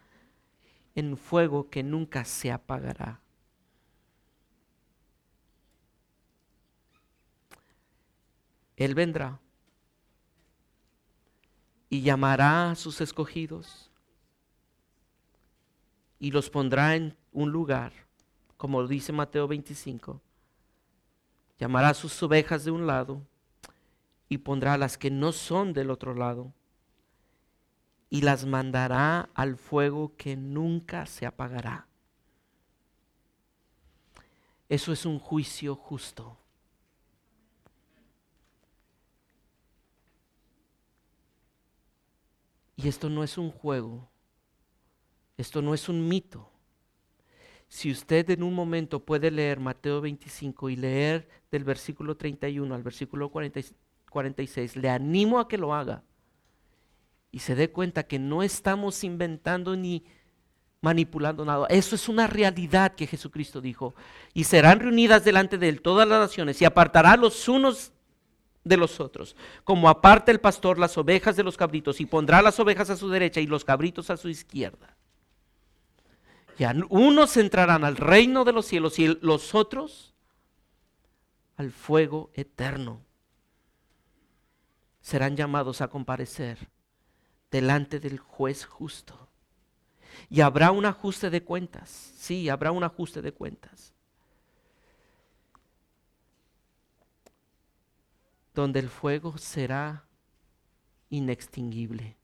en 0.95 1.19
fuego 1.19 1.69
que 1.69 1.83
nunca 1.83 2.25
se 2.25 2.51
apagará. 2.51 3.21
Él 8.79 8.95
vendrá 8.95 9.41
y 11.91 12.03
llamará 12.03 12.71
a 12.71 12.75
sus 12.77 13.01
escogidos 13.01 13.91
y 16.21 16.31
los 16.31 16.49
pondrá 16.49 16.95
en 16.95 17.17
un 17.33 17.51
lugar, 17.51 17.93
como 18.57 18.87
dice 18.87 19.13
Mateo 19.13 19.49
25. 19.49 20.21
Llamará 21.59 21.89
a 21.89 21.95
sus 21.95 22.23
ovejas 22.23 22.65
de 22.65 22.71
un 22.71 22.87
lado 22.87 23.21
y 24.29 24.39
pondrá 24.39 24.79
las 24.79 24.97
que 24.97 25.11
no 25.11 25.33
son 25.33 25.73
del 25.73 25.91
otro 25.91 26.15
lado 26.15 26.53
y 28.11 28.21
las 28.21 28.47
mandará 28.47 29.29
al 29.35 29.57
fuego 29.57 30.15
que 30.17 30.37
nunca 30.37 31.05
se 31.07 31.27
apagará. 31.27 31.89
Eso 34.69 34.93
es 34.93 35.05
un 35.05 35.19
juicio 35.19 35.75
justo. 35.75 36.39
Y 42.79 42.87
esto 42.87 43.11
no 43.11 43.25
es 43.25 43.37
un 43.37 43.51
juego, 43.51 44.09
esto 45.37 45.61
no 45.61 45.75
es 45.75 45.89
un 45.89 46.07
mito. 46.07 46.49
Si 47.67 47.91
usted 47.91 48.31
en 48.31 48.45
un 48.45 48.55
momento 48.55 49.05
puede 49.05 49.33
leer 49.33 49.59
Mateo 49.59 50.01
25 50.01 50.71
y 50.71 50.77
leer 50.77 51.29
del 51.51 51.65
versículo 51.65 52.17
31 52.17 52.73
al 52.73 52.85
versículo 52.85 53.31
46, 53.31 54.77
le 54.77 54.89
animo 54.89 55.41
a 55.41 55.49
que 55.49 55.59
lo 55.59 55.75
haga 55.75 56.05
y 57.33 57.41
se 57.41 57.57
dé 57.57 57.73
cuenta 57.73 58.05
que 58.05 58.21
no 58.21 58.45
estamos 58.45 59.03
inventando 59.03 59.75
ni 59.75 60.05
manipulando 60.81 61.45
nada. 61.45 61.67
Eso 61.71 61.97
es 61.97 62.09
una 62.09 62.29
realidad 62.29 62.95
que 62.95 63.09
Jesucristo 63.09 63.61
dijo. 63.61 63.97
Y 64.35 64.45
serán 64.45 64.79
reunidas 64.79 65.25
delante 65.25 65.59
de 65.59 65.69
él 65.69 65.83
todas 65.83 66.07
las 66.07 66.21
naciones 66.21 66.63
y 66.63 66.65
apartará 66.65 67.17
los 67.17 67.49
unos 67.49 67.93
de 68.69 68.77
los 68.77 69.01
otros, 69.01 69.35
como 69.65 69.89
aparta 69.89 70.31
el 70.31 70.41
pastor 70.41 70.79
las 70.79 70.97
ovejas 70.99 71.37
de 71.37 71.43
los 71.43 71.57
cabritos 71.57 72.01
y 72.01 72.07
pondrá 72.07 72.43
las 72.43 72.61
ovejas 72.61 72.91
a 72.91 72.97
su 72.97 73.09
derecha 73.09 73.41
y 73.41 73.47
los 73.47 73.65
cabritos 73.65 74.11
a 74.11 74.17
su 74.17 74.29
izquierda. 74.29 74.97
Y 76.59 76.65
unos 76.91 77.37
entrarán 77.37 77.85
al 77.85 77.97
reino 77.97 78.45
de 78.45 78.53
los 78.53 78.67
cielos 78.67 78.99
y 78.99 79.07
los 79.21 79.55
otros 79.55 80.15
al 81.57 81.71
fuego 81.73 82.31
eterno. 82.35 83.05
Serán 85.01 85.37
llamados 85.37 85.81
a 85.81 85.89
comparecer 85.89 86.69
delante 87.51 88.01
del 88.01 88.19
juez 88.19 88.65
justo. 88.65 89.29
Y 90.29 90.41
habrá 90.41 90.73
un 90.73 90.85
ajuste 90.85 91.31
de 91.31 91.43
cuentas. 91.43 91.89
Sí, 91.91 92.49
habrá 92.49 92.73
un 92.73 92.83
ajuste 92.83 93.23
de 93.23 93.33
cuentas. 93.33 93.95
Donde 98.59 98.81
el 98.81 98.89
fuego 98.89 99.39
será 99.39 100.05
inextinguible. 101.11 102.17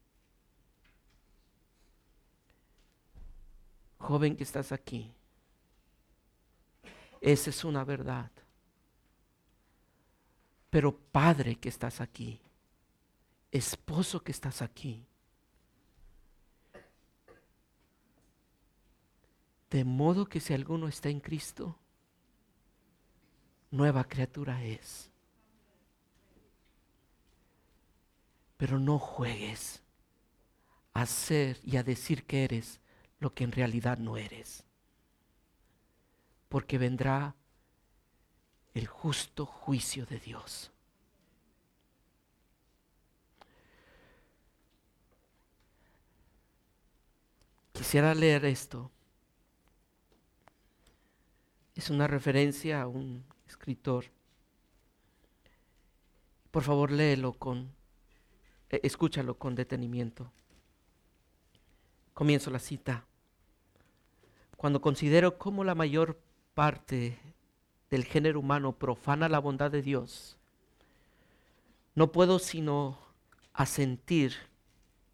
Joven 3.98 4.34
que 4.34 4.42
estás 4.42 4.72
aquí, 4.72 5.14
esa 7.20 7.50
es 7.50 7.62
una 7.62 7.84
verdad. 7.84 8.32
Pero 10.70 10.98
padre 10.98 11.54
que 11.54 11.68
estás 11.68 12.00
aquí, 12.00 12.40
esposo 13.52 14.24
que 14.24 14.32
estás 14.32 14.60
aquí, 14.60 15.06
De 19.70 19.84
modo 19.84 20.26
que 20.26 20.40
si 20.40 20.52
alguno 20.52 20.86
está 20.86 21.08
en 21.08 21.20
Cristo, 21.20 21.76
nueva 23.72 24.04
criatura 24.04 24.62
es. 24.64 25.13
Pero 28.64 28.78
no 28.78 28.98
juegues 28.98 29.82
a 30.94 31.04
ser 31.04 31.60
y 31.64 31.76
a 31.76 31.82
decir 31.82 32.24
que 32.24 32.44
eres 32.44 32.80
lo 33.20 33.34
que 33.34 33.44
en 33.44 33.52
realidad 33.52 33.98
no 33.98 34.16
eres. 34.16 34.64
Porque 36.48 36.78
vendrá 36.78 37.34
el 38.72 38.86
justo 38.86 39.44
juicio 39.44 40.06
de 40.06 40.18
Dios. 40.18 40.72
Quisiera 47.74 48.14
leer 48.14 48.46
esto. 48.46 48.90
Es 51.74 51.90
una 51.90 52.06
referencia 52.06 52.80
a 52.80 52.86
un 52.86 53.26
escritor. 53.46 54.06
Por 56.50 56.62
favor, 56.62 56.90
léelo 56.90 57.34
con, 57.34 57.83
escúchalo 58.82 59.38
con 59.38 59.54
detenimiento. 59.54 60.30
Comienzo 62.12 62.50
la 62.50 62.58
cita. 62.58 63.04
Cuando 64.56 64.80
considero 64.80 65.38
cómo 65.38 65.64
la 65.64 65.74
mayor 65.74 66.20
parte 66.54 67.18
del 67.90 68.04
género 68.04 68.40
humano 68.40 68.72
profana 68.72 69.28
la 69.28 69.38
bondad 69.38 69.70
de 69.70 69.82
Dios, 69.82 70.38
no 71.94 72.12
puedo 72.12 72.38
sino 72.38 72.98
asentir 73.52 74.34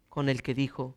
con 0.09 0.29
el 0.29 0.41
que 0.41 0.53
dijo, 0.53 0.95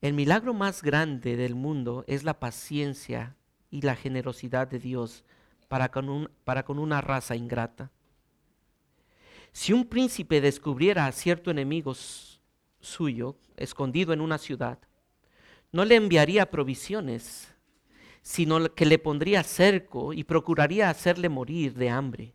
el 0.00 0.14
milagro 0.14 0.52
más 0.52 0.82
grande 0.82 1.36
del 1.36 1.54
mundo 1.54 2.04
es 2.08 2.24
la 2.24 2.40
paciencia 2.40 3.36
y 3.70 3.82
la 3.82 3.94
generosidad 3.96 4.66
de 4.66 4.78
Dios 4.78 5.24
para 5.68 5.90
con, 5.90 6.30
para 6.44 6.64
con 6.64 6.78
una 6.78 7.00
raza 7.00 7.36
ingrata. 7.36 7.90
Si 9.52 9.72
un 9.72 9.84
príncipe 9.84 10.40
descubriera 10.40 11.06
a 11.06 11.12
cierto 11.12 11.50
enemigo 11.50 11.94
suyo 12.80 13.36
escondido 13.56 14.12
en 14.12 14.20
una 14.20 14.38
ciudad, 14.38 14.78
no 15.70 15.84
le 15.84 15.96
enviaría 15.96 16.50
provisiones, 16.50 17.54
sino 18.22 18.74
que 18.74 18.86
le 18.86 18.98
pondría 18.98 19.42
cerco 19.42 20.12
y 20.12 20.24
procuraría 20.24 20.88
hacerle 20.88 21.28
morir 21.28 21.74
de 21.74 21.90
hambre. 21.90 22.34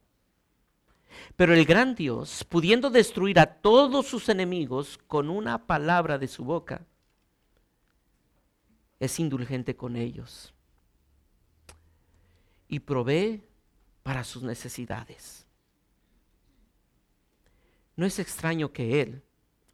Pero 1.35 1.53
el 1.53 1.65
gran 1.65 1.95
Dios, 1.95 2.43
pudiendo 2.43 2.89
destruir 2.89 3.39
a 3.39 3.45
todos 3.45 4.05
sus 4.05 4.29
enemigos 4.29 4.99
con 5.07 5.29
una 5.29 5.65
palabra 5.65 6.17
de 6.17 6.27
su 6.27 6.43
boca, 6.43 6.85
es 8.99 9.19
indulgente 9.19 9.75
con 9.75 9.95
ellos 9.95 10.53
y 12.67 12.79
provee 12.79 13.43
para 14.03 14.23
sus 14.23 14.43
necesidades. 14.43 15.46
No 17.97 18.05
es 18.05 18.17
extraño 18.19 18.71
que 18.71 19.01
Él, 19.01 19.21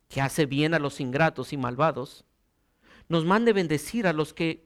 que 0.09 0.19
hace 0.19 0.47
bien 0.47 0.73
a 0.73 0.79
los 0.79 0.99
ingratos 0.99 1.53
y 1.53 1.57
malvados, 1.57 2.25
nos 3.07 3.23
mande 3.23 3.53
bendecir 3.53 4.07
a 4.07 4.13
los 4.13 4.33
que 4.33 4.65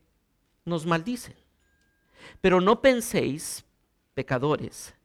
nos 0.63 0.85
maldicen. 0.85 1.35
Pero 2.39 2.61
no 2.61 2.81
penséis, 2.81 3.65
pecadores, 4.13 4.95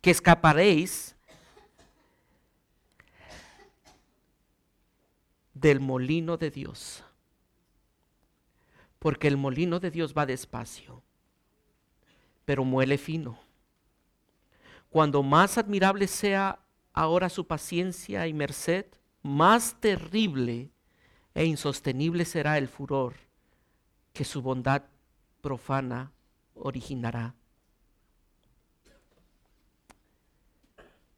que 0.00 0.12
escaparéis 0.12 1.16
del 5.52 5.80
molino 5.80 6.36
de 6.36 6.52
Dios 6.52 7.02
porque 9.02 9.26
el 9.26 9.36
molino 9.36 9.80
de 9.80 9.90
Dios 9.90 10.14
va 10.16 10.26
despacio, 10.26 11.02
pero 12.44 12.64
muele 12.64 12.96
fino. 12.96 13.36
Cuando 14.90 15.24
más 15.24 15.58
admirable 15.58 16.06
sea 16.06 16.60
ahora 16.92 17.28
su 17.28 17.46
paciencia 17.46 18.26
y 18.26 18.32
merced, 18.32 18.86
más 19.22 19.80
terrible 19.80 20.70
e 21.34 21.44
insostenible 21.44 22.24
será 22.24 22.58
el 22.58 22.68
furor 22.68 23.14
que 24.12 24.24
su 24.24 24.42
bondad 24.42 24.82
profana 25.40 26.12
originará. 26.54 27.34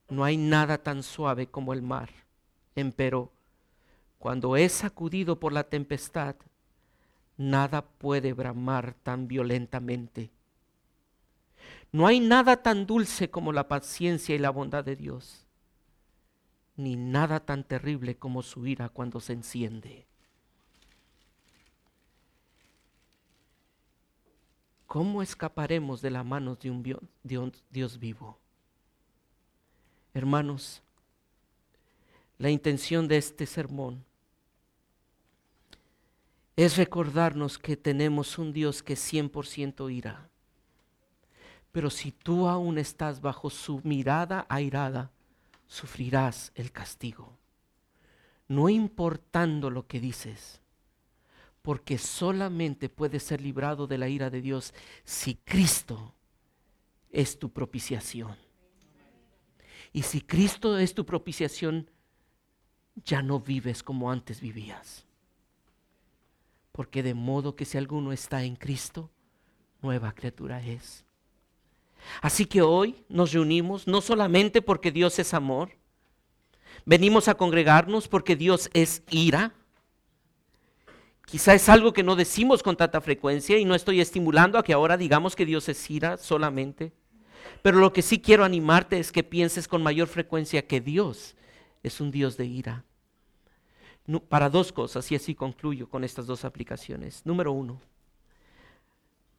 No 0.09 0.23
hay 0.23 0.37
nada 0.37 0.77
tan 0.77 1.03
suave 1.03 1.47
como 1.47 1.73
el 1.73 1.81
mar, 1.81 2.09
empero 2.75 3.31
cuando 4.25 4.55
es 4.55 4.71
sacudido 4.71 5.39
por 5.39 5.53
la 5.53 5.65
tempestad, 5.65 6.35
nada 7.37 7.83
puede 7.83 8.33
bramar 8.33 8.95
tan 9.03 9.27
violentamente. 9.27 10.31
No 11.91 12.07
hay 12.07 12.19
nada 12.19 12.63
tan 12.63 12.87
dulce 12.87 13.29
como 13.29 13.53
la 13.53 13.67
paciencia 13.67 14.33
y 14.33 14.39
la 14.39 14.49
bondad 14.49 14.83
de 14.83 14.95
Dios, 14.95 15.44
ni 16.77 16.95
nada 16.95 17.39
tan 17.39 17.63
terrible 17.63 18.15
como 18.15 18.41
su 18.41 18.67
ira 18.67 18.89
cuando 18.89 19.19
se 19.19 19.33
enciende. 19.33 20.05
¿Cómo 24.85 25.21
escaparemos 25.21 26.01
de 26.01 26.11
la 26.11 26.23
mano 26.23 26.55
de 26.55 26.69
un 26.69 27.53
Dios 27.69 27.99
vivo? 27.99 28.39
Hermanos, 30.13 30.81
la 32.37 32.49
intención 32.49 33.07
de 33.07 33.17
este 33.17 33.45
sermón 33.45 34.05
es 36.55 36.77
recordarnos 36.77 37.57
que 37.57 37.75
tenemos 37.75 38.37
un 38.37 38.53
Dios 38.53 38.81
que 38.81 38.93
es 38.93 39.13
100% 39.13 39.91
ira. 39.93 40.29
Pero 41.73 41.89
si 41.89 42.13
tú 42.13 42.47
aún 42.47 42.77
estás 42.77 43.19
bajo 43.19 43.49
su 43.49 43.81
mirada 43.83 44.45
airada, 44.47 45.11
sufrirás 45.67 46.51
el 46.55 46.71
castigo. 46.71 47.37
No 48.47 48.69
importando 48.69 49.69
lo 49.69 49.87
que 49.87 49.99
dices, 49.99 50.61
porque 51.61 51.97
solamente 51.97 52.89
puedes 52.89 53.23
ser 53.23 53.41
librado 53.41 53.87
de 53.87 53.97
la 53.97 54.07
ira 54.07 54.29
de 54.29 54.41
Dios 54.41 54.73
si 55.03 55.35
Cristo 55.35 56.13
es 57.09 57.39
tu 57.39 57.51
propiciación. 57.51 58.37
Y 59.91 60.03
si 60.03 60.21
Cristo 60.21 60.77
es 60.77 60.93
tu 60.93 61.05
propiciación, 61.05 61.89
ya 63.03 63.21
no 63.21 63.39
vives 63.39 63.81
como 63.81 64.11
antes 64.11 64.41
vivías 64.41 65.05
porque 66.75 67.03
de 67.03 67.13
modo 67.13 67.55
que 67.55 67.63
si 67.63 67.77
alguno 67.77 68.11
está 68.11 68.43
en 68.43 68.57
Cristo, 68.57 69.09
nueva 69.81 70.11
criatura 70.11 70.61
es. 70.61 71.05
Así 72.21 72.45
que 72.45 72.61
hoy 72.61 73.03
nos 73.09 73.33
reunimos 73.33 73.87
no 73.87 74.01
solamente 74.01 74.61
porque 74.61 74.91
Dios 74.91 75.19
es 75.19 75.33
amor, 75.33 75.71
venimos 76.85 77.27
a 77.27 77.35
congregarnos 77.35 78.07
porque 78.07 78.35
Dios 78.35 78.69
es 78.73 79.03
ira. 79.09 79.53
Quizá 81.25 81.53
es 81.55 81.69
algo 81.69 81.93
que 81.93 82.03
no 82.03 82.15
decimos 82.15 82.61
con 82.61 82.77
tanta 82.77 83.01
frecuencia 83.01 83.57
y 83.57 83.65
no 83.65 83.75
estoy 83.75 83.99
estimulando 83.99 84.57
a 84.57 84.63
que 84.63 84.73
ahora 84.73 84.97
digamos 84.97 85.35
que 85.35 85.45
Dios 85.45 85.67
es 85.69 85.89
ira 85.89 86.17
solamente. 86.17 86.91
Pero 87.61 87.79
lo 87.79 87.93
que 87.93 88.01
sí 88.01 88.19
quiero 88.19 88.43
animarte 88.43 88.99
es 88.99 89.11
que 89.11 89.23
pienses 89.23 89.67
con 89.67 89.81
mayor 89.81 90.07
frecuencia 90.07 90.67
que 90.67 90.81
Dios 90.81 91.35
es 91.83 91.99
un 91.99 92.11
Dios 92.11 92.37
de 92.37 92.45
ira 92.45 92.83
para 94.27 94.49
dos 94.49 94.71
cosas, 94.71 95.11
y 95.11 95.15
así 95.15 95.33
concluyo 95.33 95.89
con 95.89 96.03
estas 96.03 96.27
dos 96.27 96.45
aplicaciones. 96.45 97.25
Número 97.25 97.51
uno, 97.51 97.81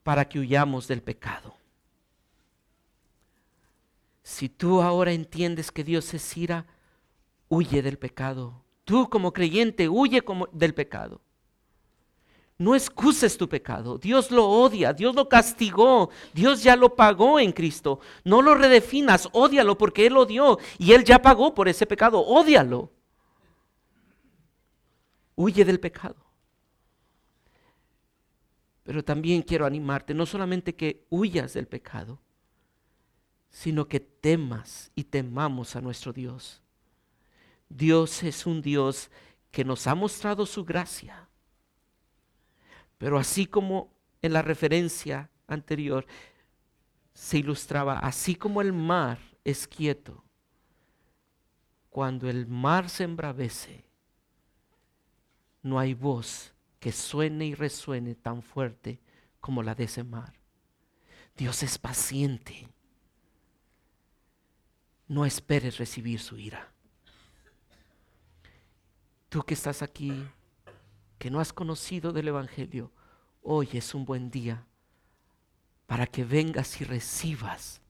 para 0.03 0.29
que 0.29 0.41
huyamos 0.41 0.89
del 0.89 1.03
pecado. 1.03 1.56
Si 4.27 4.49
tú 4.49 4.83
ahora 4.83 5.13
entiendes 5.13 5.71
que 5.71 5.85
Dios 5.85 6.13
es 6.13 6.37
ira, 6.37 6.67
huye 7.49 7.81
del 7.81 7.97
pecado. 7.97 8.61
Tú 8.85 9.09
como 9.09 9.33
creyente, 9.33 9.89
huye 9.89 10.21
del 10.51 10.75
pecado. 10.75 11.21
No 12.59 12.75
excuses 12.75 13.39
tu 13.39 13.49
pecado. 13.49 13.99
Dios 13.99 14.33
lo 14.33 14.49
odia, 14.49 14.93
Dios 14.93 15.15
lo 15.15 15.29
castigó, 15.29 16.11
Dios 16.35 16.65
ya 16.65 16.75
lo 16.75 16.97
pagó 16.97 17.39
en 17.39 17.53
Cristo. 17.53 18.01
No 18.25 18.43
lo 18.43 18.57
redefinas, 18.57 19.29
ódialo 19.31 19.79
porque 19.79 20.07
Él 20.07 20.15
lo 20.15 20.27
dio 20.27 20.59
y 20.77 20.91
Él 20.91 21.05
ya 21.05 21.23
pagó 21.23 21.55
por 21.55 21.69
ese 21.69 21.87
pecado. 21.87 22.21
Ódialo. 22.21 22.91
Huye 25.37 25.65
del 25.65 25.79
pecado. 25.79 26.17
Pero 28.83 29.05
también 29.05 29.43
quiero 29.43 29.67
animarte, 29.67 30.15
no 30.15 30.27
solamente 30.27 30.75
que 30.75 31.07
huyas 31.11 31.55
del 31.55 31.69
pecado, 31.69 32.19
sino 33.57 33.89
que 33.89 34.01
temas 34.01 34.93
y 34.95 35.05
temamos 35.05 35.77
a 35.77 35.81
nuestro 35.81 36.13
Dios. 36.13 36.61
Dios 37.71 38.23
es 38.23 38.45
un 38.45 38.61
Dios 38.61 39.11
que 39.51 39.65
nos 39.65 39.87
ha 39.87 39.95
mostrado 39.95 40.45
su 40.45 40.63
gracia. 40.63 41.27
Pero 42.99 43.19
así 43.19 43.47
como 43.47 43.95
en 44.21 44.35
la 44.35 44.43
referencia 44.43 45.31
anterior 45.47 46.07
se 47.15 47.39
ilustraba, 47.39 47.99
así 48.01 48.35
como 48.35 48.61
el 48.61 48.75
mar 48.75 49.19
es 49.43 49.67
quieto, 49.67 50.23
cuando 51.89 52.29
el 52.29 52.47
mar 52.47 52.91
se 52.91 53.05
embravece, 53.05 53.87
no 55.63 55.79
hay 55.79 55.95
voz 55.95 56.53
que 56.79 56.93
suene 56.93 57.47
y 57.47 57.55
resuene 57.55 58.17
tan 58.17 58.43
fuerte 58.43 59.01
como 59.41 59.63
la 59.63 59.75
de 59.75 59.85
ese 59.85 60.05
mar. 60.05 60.35
Dios 61.35 61.63
es 61.63 61.79
paciente. 61.79 62.69
No 65.09 65.25
esperes 65.25 65.79
recibir 65.79 66.21
su 66.21 66.39
ira. 66.39 66.73
Tú 69.29 69.43
que 69.43 69.55
estás 69.55 69.83
aquí, 69.83 70.27
que 71.19 71.31
no 71.31 71.41
has 71.41 71.53
conocido 71.53 72.13
del 72.13 72.29
Evangelio, 72.29 72.91
hoy 73.43 73.69
es 73.73 73.95
un 73.95 74.05
buen 74.05 74.31
día 74.31 74.65
para 75.87 76.07
que 76.07 76.25
vengas 76.25 76.81
y 76.81 76.85
recibas 76.85 77.81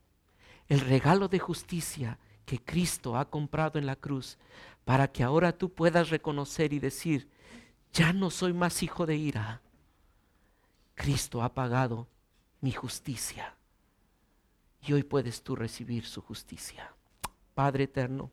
el 0.67 0.81
regalo 0.81 1.27
de 1.27 1.39
justicia 1.39 2.19
que 2.45 2.63
Cristo 2.63 3.17
ha 3.17 3.29
comprado 3.29 3.79
en 3.79 3.85
la 3.85 3.95
cruz, 3.95 4.37
para 4.85 5.11
que 5.11 5.23
ahora 5.23 5.51
tú 5.51 5.73
puedas 5.73 6.09
reconocer 6.09 6.71
y 6.71 6.79
decir, 6.79 7.29
ya 7.91 8.13
no 8.13 8.29
soy 8.29 8.53
más 8.53 8.83
hijo 8.83 9.05
de 9.05 9.15
ira. 9.15 9.61
Cristo 10.95 11.43
ha 11.43 11.53
pagado 11.53 12.07
mi 12.61 12.71
justicia 12.71 13.55
y 14.81 14.93
hoy 14.93 15.03
puedes 15.03 15.43
tú 15.43 15.55
recibir 15.55 16.05
su 16.05 16.21
justicia. 16.21 16.96
Padre 17.57 17.85
eterno, 17.85 18.29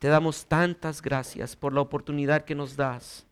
te 0.00 0.08
damos 0.08 0.46
tantas 0.46 1.00
gracias 1.00 1.54
por 1.54 1.72
la 1.72 1.80
oportunidad 1.80 2.44
que 2.44 2.56
nos 2.56 2.74
das 2.74 3.24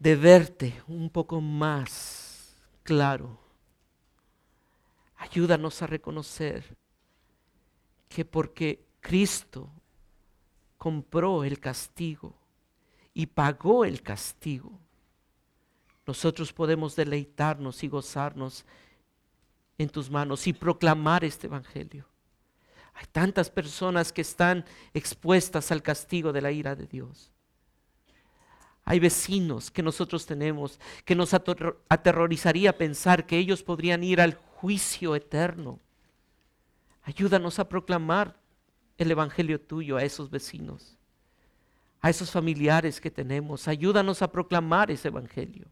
de 0.00 0.16
verte 0.16 0.82
un 0.88 1.08
poco 1.08 1.40
más 1.40 2.56
claro. 2.82 3.38
Ayúdanos 5.18 5.80
a 5.82 5.86
reconocer 5.86 6.76
que 8.08 8.24
porque 8.24 8.84
Cristo 8.98 9.70
compró 10.76 11.44
el 11.44 11.60
castigo 11.60 12.34
y 13.14 13.26
pagó 13.26 13.84
el 13.84 14.02
castigo, 14.02 14.80
nosotros 16.04 16.52
podemos 16.52 16.96
deleitarnos 16.96 17.84
y 17.84 17.88
gozarnos 17.88 18.64
en 19.78 19.88
tus 19.88 20.10
manos 20.10 20.44
y 20.48 20.52
proclamar 20.52 21.22
este 21.22 21.46
Evangelio. 21.46 22.11
Hay 22.94 23.06
tantas 23.10 23.50
personas 23.50 24.12
que 24.12 24.20
están 24.20 24.64
expuestas 24.94 25.72
al 25.72 25.82
castigo 25.82 26.32
de 26.32 26.40
la 26.40 26.52
ira 26.52 26.76
de 26.76 26.86
Dios. 26.86 27.30
Hay 28.84 28.98
vecinos 28.98 29.70
que 29.70 29.82
nosotros 29.82 30.26
tenemos 30.26 30.80
que 31.04 31.14
nos 31.14 31.32
aterrorizaría 31.34 32.76
pensar 32.76 33.26
que 33.26 33.38
ellos 33.38 33.62
podrían 33.62 34.02
ir 34.02 34.20
al 34.20 34.34
juicio 34.34 35.14
eterno. 35.14 35.78
Ayúdanos 37.04 37.58
a 37.58 37.68
proclamar 37.68 38.36
el 38.98 39.10
Evangelio 39.10 39.60
tuyo 39.60 39.96
a 39.96 40.02
esos 40.02 40.30
vecinos, 40.30 40.96
a 42.00 42.10
esos 42.10 42.30
familiares 42.30 43.00
que 43.00 43.10
tenemos. 43.10 43.68
Ayúdanos 43.68 44.20
a 44.20 44.30
proclamar 44.30 44.90
ese 44.90 45.08
Evangelio. 45.08 45.66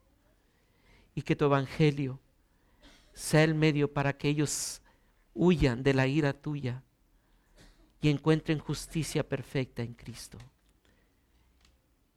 Y 1.14 1.22
que 1.22 1.34
tu 1.34 1.44
Evangelio 1.44 2.20
sea 3.12 3.42
el 3.42 3.54
medio 3.54 3.92
para 3.92 4.16
que 4.16 4.28
ellos 4.28 4.80
huyan 5.34 5.82
de 5.82 5.94
la 5.94 6.06
ira 6.06 6.32
tuya 6.32 6.82
y 8.00 8.08
encuentren 8.08 8.58
justicia 8.58 9.28
perfecta 9.28 9.82
en 9.82 9.94
Cristo. 9.94 10.38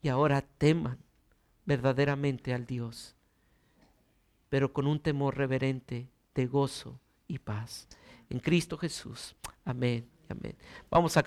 Y 0.01 0.09
ahora 0.09 0.41
teman 0.41 0.99
verdaderamente 1.65 2.53
al 2.53 2.65
Dios, 2.65 3.15
pero 4.49 4.73
con 4.73 4.87
un 4.87 4.99
temor 4.99 5.37
reverente 5.37 6.09
de 6.35 6.45
gozo 6.45 6.99
y 7.27 7.39
paz. 7.39 7.87
En 8.29 8.39
Cristo 8.39 8.77
Jesús. 8.77 9.35
Amén. 9.65 10.09
Amén. 10.29 10.55
Vamos 10.89 11.17
a 11.17 11.23